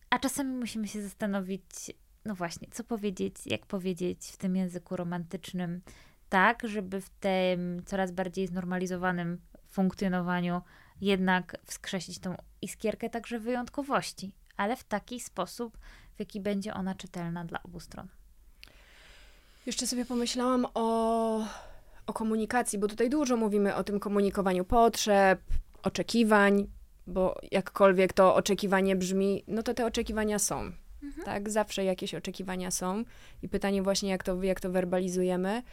[0.10, 1.64] a czasami musimy się zastanowić,
[2.26, 5.82] no właśnie, co powiedzieć, jak powiedzieć w tym języku romantycznym,
[6.30, 10.62] tak, żeby w tym coraz bardziej znormalizowanym funkcjonowaniu
[11.02, 15.78] jednak wskrzesić tą iskierkę także wyjątkowości, ale w taki sposób,
[16.16, 18.08] w jaki będzie ona czytelna dla obu stron.
[19.66, 21.45] Jeszcze sobie pomyślałam o
[22.12, 25.40] o komunikacji, bo tutaj dużo mówimy o tym komunikowaniu potrzeb,
[25.84, 26.68] oczekiwań,
[27.08, 30.72] bo jakkolwiek to oczekiwanie brzmi, no to te oczekiwania są.
[31.04, 31.26] Mhm.
[31.26, 33.04] Tak, zawsze jakieś oczekiwania są
[33.42, 35.64] i pytanie właśnie, jak to, jak to werbalizujemy.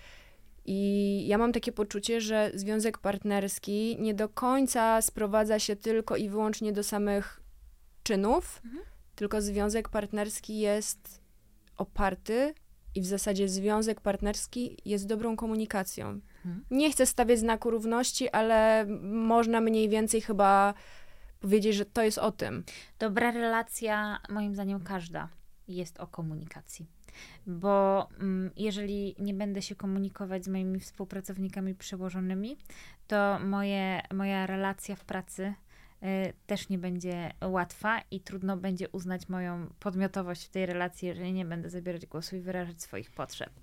[0.65, 6.28] I ja mam takie poczucie, że związek partnerski nie do końca sprowadza się tylko i
[6.28, 7.40] wyłącznie do samych
[8.02, 8.85] czynów, mhm.
[9.15, 11.20] tylko związek partnerski jest
[11.77, 12.55] oparty
[12.94, 16.09] i w zasadzie związek partnerski jest dobrą komunikacją.
[16.09, 16.65] Mhm.
[16.70, 20.74] Nie chcę stawiać znaku równości, ale można mniej więcej chyba
[21.40, 22.65] powiedzieć, że to jest o tym.
[22.98, 25.28] Dobra relacja, moim zdaniem, każda
[25.69, 26.86] jest o komunikacji.
[27.47, 32.56] Bo mm, jeżeli nie będę się komunikować z moimi współpracownikami przełożonymi,
[33.06, 35.55] to moje, moja relacja w pracy
[36.46, 41.44] też nie będzie łatwa i trudno będzie uznać moją podmiotowość w tej relacji, jeżeli nie
[41.44, 43.50] będę zabierać głosu i wyrażać swoich potrzeb.
[43.50, 43.54] Y,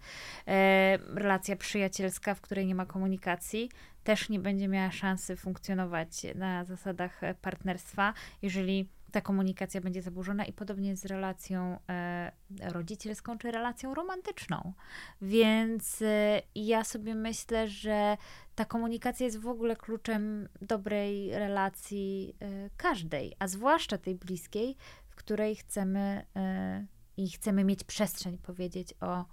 [1.15, 3.69] relacja przyjacielska, w której nie ma komunikacji,
[4.03, 10.53] też nie będzie miała szansy funkcjonować na zasadach partnerstwa, jeżeli ta komunikacja będzie zaburzona i
[10.53, 14.73] podobnie z relacją e, rodzicielską czy relacją romantyczną.
[15.21, 18.17] Więc e, ja sobie myślę, że
[18.55, 24.77] ta komunikacja jest w ogóle kluczem dobrej relacji e, każdej, a zwłaszcza tej bliskiej,
[25.09, 26.85] w której chcemy e,
[27.17, 29.25] i chcemy mieć przestrzeń powiedzieć o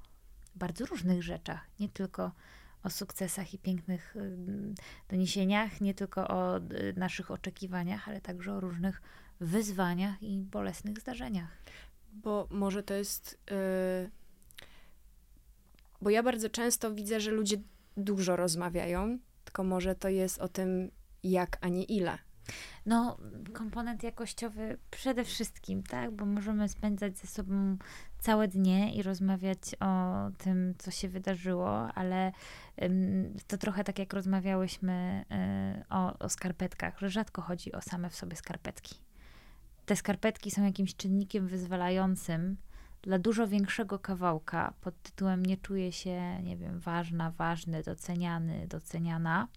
[0.55, 2.33] bardzo różnych rzeczach, nie tylko
[2.83, 4.21] o sukcesach i pięknych e,
[5.09, 6.61] doniesieniach, nie tylko o e,
[6.97, 9.03] naszych oczekiwaniach, ale także o różnych
[9.43, 11.59] wyzwaniach i bolesnych zdarzeniach.
[12.13, 13.39] Bo może to jest.
[13.51, 14.11] Yy...
[16.01, 17.57] Bo ja bardzo często widzę, że ludzie
[17.97, 20.91] dużo rozmawiają, tylko może to jest o tym,
[21.23, 22.19] jak, a nie ile.
[22.87, 23.19] No,
[23.53, 27.77] komponent jakościowy przede wszystkim, tak, bo możemy spędzać ze sobą
[28.19, 32.33] całe dnie i rozmawiać o tym, co się wydarzyło, ale
[33.47, 35.25] to trochę tak jak rozmawiałyśmy
[35.81, 38.95] y, o, o skarpetkach, że rzadko chodzi o same w sobie skarpetki
[39.87, 42.57] te skarpetki są jakimś czynnikiem wyzwalającym
[43.03, 49.49] dla dużo większego kawałka pod tytułem nie czuję się, nie wiem, ważna, ważny, doceniany, doceniana.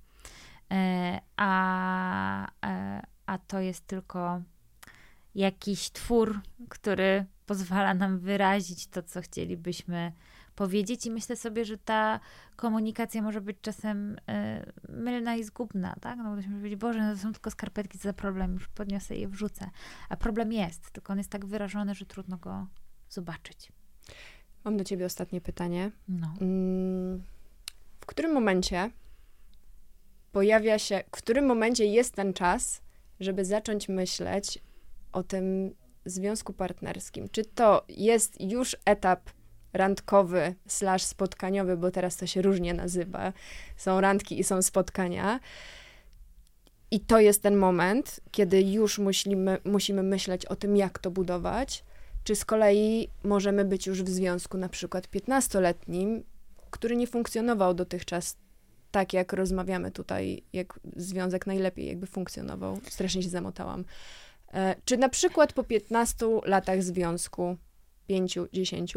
[0.71, 4.41] E, a, e, a to jest tylko
[5.35, 10.11] jakiś twór, który pozwala nam wyrazić to, co chcielibyśmy
[10.55, 12.19] powiedzieć i myślę sobie, że ta
[12.55, 14.17] komunikacja może być czasem y,
[14.89, 16.17] mylna i zgubna, tak?
[16.17, 18.67] No bo ktoś może powiedzieć, Boże, no to są tylko skarpetki, co za problem, już
[18.67, 19.69] podniosę je wrzucę.
[20.09, 22.67] A problem jest, tylko on jest tak wyrażony, że trudno go
[23.09, 23.71] zobaczyć.
[24.63, 25.91] Mam do ciebie ostatnie pytanie.
[26.07, 26.33] No.
[26.41, 27.23] Mm,
[27.99, 28.89] w którym momencie
[30.31, 32.81] pojawia się, w którym momencie jest ten czas,
[33.19, 34.59] żeby zacząć myśleć
[35.11, 35.75] o tym
[36.05, 37.29] związku partnerskim?
[37.29, 39.29] Czy to jest już etap
[39.75, 43.33] randkowy slash spotkaniowy, bo teraz to się różnie nazywa.
[43.77, 45.39] Są randki i są spotkania.
[46.91, 51.83] I to jest ten moment, kiedy już musimy, musimy myśleć o tym, jak to budować.
[52.23, 56.23] Czy z kolei możemy być już w związku na przykład 15-letnim,
[56.71, 58.37] który nie funkcjonował dotychczas
[58.91, 62.79] tak, jak rozmawiamy tutaj, jak związek najlepiej jakby funkcjonował.
[62.89, 63.85] Strasznie się zamotałam.
[64.53, 67.57] E, czy na przykład po 15 latach związku,
[68.07, 68.93] 5, 10,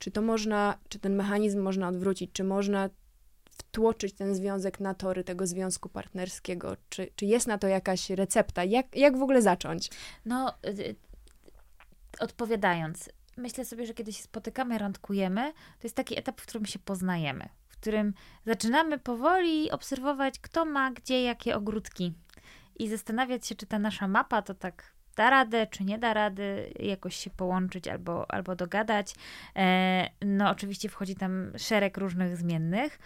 [0.00, 2.90] czy to można, czy ten mechanizm można odwrócić, czy można
[3.50, 6.76] wtłoczyć ten związek na tory tego związku partnerskiego?
[6.88, 8.64] Czy, czy jest na to jakaś recepta?
[8.64, 9.90] Jak, jak w ogóle zacząć?
[10.24, 10.96] No, y, y,
[12.20, 16.78] odpowiadając, myślę sobie, że kiedy się spotykamy, randkujemy, to jest taki etap, w którym się
[16.78, 18.14] poznajemy, w którym
[18.46, 22.14] zaczynamy powoli obserwować, kto ma gdzie jakie ogródki
[22.78, 26.72] i zastanawiać się, czy ta nasza mapa to tak da radę, czy nie da rady
[26.78, 29.14] jakoś się połączyć albo, albo dogadać.
[29.56, 32.98] E, no, oczywiście wchodzi tam szereg różnych zmiennych,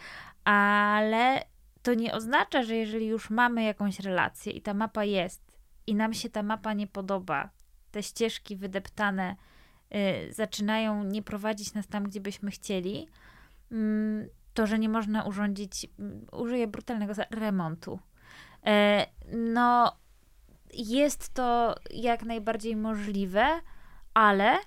[0.45, 1.45] ale
[1.83, 6.15] to nie oznacza, że jeżeli już mamy jakąś relację i ta mapa jest i nam
[6.15, 7.51] się ta mapa nie podoba,
[7.91, 9.37] te ścieżki wydeptane
[9.95, 13.09] y, zaczynają nie prowadzić nas tam, gdzie byśmy chcieli,
[13.73, 17.99] y, to, że nie można urządzić, y, użyję brutalnego remontu.
[18.67, 20.04] E, no,
[20.77, 23.61] jest to jak najbardziej możliwe,
[24.15, 24.59] ale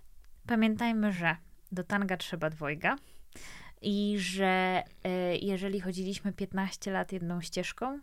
[0.48, 1.36] pamiętajmy, że
[1.72, 2.96] do tanga trzeba dwojga
[3.82, 8.00] i że e, jeżeli chodziliśmy 15 lat jedną ścieżką,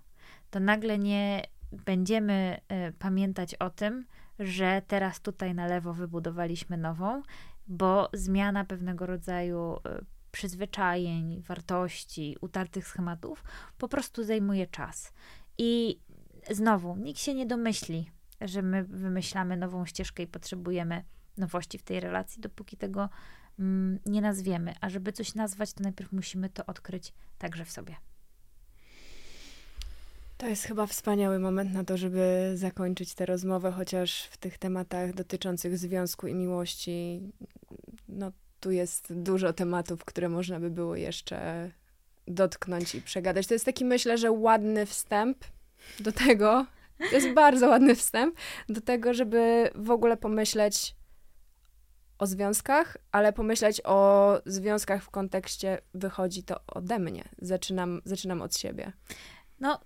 [0.50, 4.06] to nagle nie będziemy e, pamiętać o tym,
[4.38, 7.22] że teraz tutaj na lewo wybudowaliśmy nową,
[7.66, 10.00] bo zmiana pewnego rodzaju e,
[10.30, 13.44] przyzwyczajeń, wartości, utartych schematów
[13.78, 15.12] po prostu zajmuje czas.
[15.58, 16.00] I
[16.50, 18.10] znowu, nikt się nie domyśli,
[18.40, 21.04] że my wymyślamy nową ścieżkę i potrzebujemy
[21.36, 23.08] nowości w tej relacji, dopóki tego
[23.58, 24.74] mm, nie nazwiemy.
[24.80, 27.96] A żeby coś nazwać, to najpierw musimy to odkryć także w sobie.
[30.36, 35.14] To jest chyba wspaniały moment na to, żeby zakończyć tę rozmowę, chociaż w tych tematach
[35.14, 37.20] dotyczących związku i miłości,
[38.08, 41.70] no tu jest dużo tematów, które można by było jeszcze
[42.28, 43.46] dotknąć i przegadać.
[43.46, 45.44] To jest taki, myślę, że ładny wstęp
[46.00, 46.66] do tego,
[46.98, 48.36] to jest bardzo ładny wstęp
[48.68, 50.96] do tego, żeby w ogóle pomyśleć
[52.18, 57.24] o związkach, ale pomyśleć o związkach w kontekście wychodzi to ode mnie.
[57.38, 58.92] Zaczynam, zaczynam od siebie.
[59.60, 59.80] No,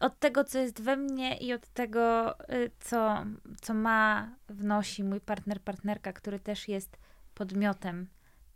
[0.00, 3.24] od tego, co jest we mnie i od tego, y, co,
[3.62, 6.96] co ma, wnosi mój partner, partnerka, który też jest
[7.34, 8.06] podmiotem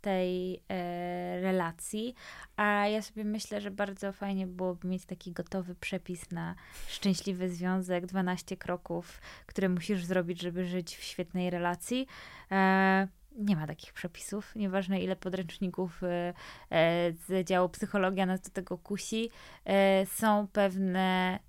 [0.07, 2.15] tej e, relacji.
[2.55, 6.55] A ja sobie myślę, że bardzo fajnie byłoby mieć taki gotowy przepis na
[6.87, 12.07] szczęśliwy związek, 12 kroków, które musisz zrobić, żeby żyć w świetnej relacji.
[12.51, 13.07] E,
[13.37, 16.33] nie ma takich przepisów, nieważne ile podręczników e,
[16.71, 19.29] e, z działu psychologia nas do tego kusi.
[19.65, 21.39] E, są pewne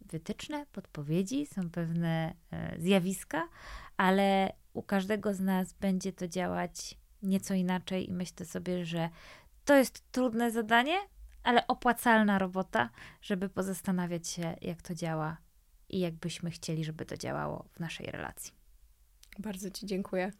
[0.00, 2.34] wytyczne, podpowiedzi, są pewne
[2.78, 3.48] zjawiska,
[3.96, 9.10] ale u każdego z nas będzie to działać nieco inaczej i myślę sobie, że
[9.64, 10.96] to jest trudne zadanie,
[11.42, 12.90] ale opłacalna robota,
[13.22, 15.36] żeby pozastanawiać się, jak to działa
[15.88, 18.52] i jakbyśmy chcieli, żeby to działało w naszej relacji.
[19.38, 20.32] Bardzo Ci dziękuję.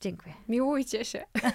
[0.00, 0.34] Dziękuję.
[0.48, 1.24] Miłujcie się.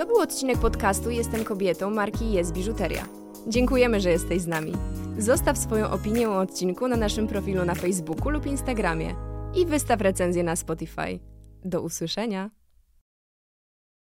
[0.00, 3.08] To był odcinek podcastu Jestem kobietą marki Jest Biżuteria.
[3.46, 4.72] Dziękujemy, że jesteś z nami.
[5.18, 9.14] Zostaw swoją opinię o odcinku na naszym profilu na Facebooku lub Instagramie
[9.54, 11.29] i wystaw recenzję na Spotify.
[11.64, 12.50] Do usłyszenia.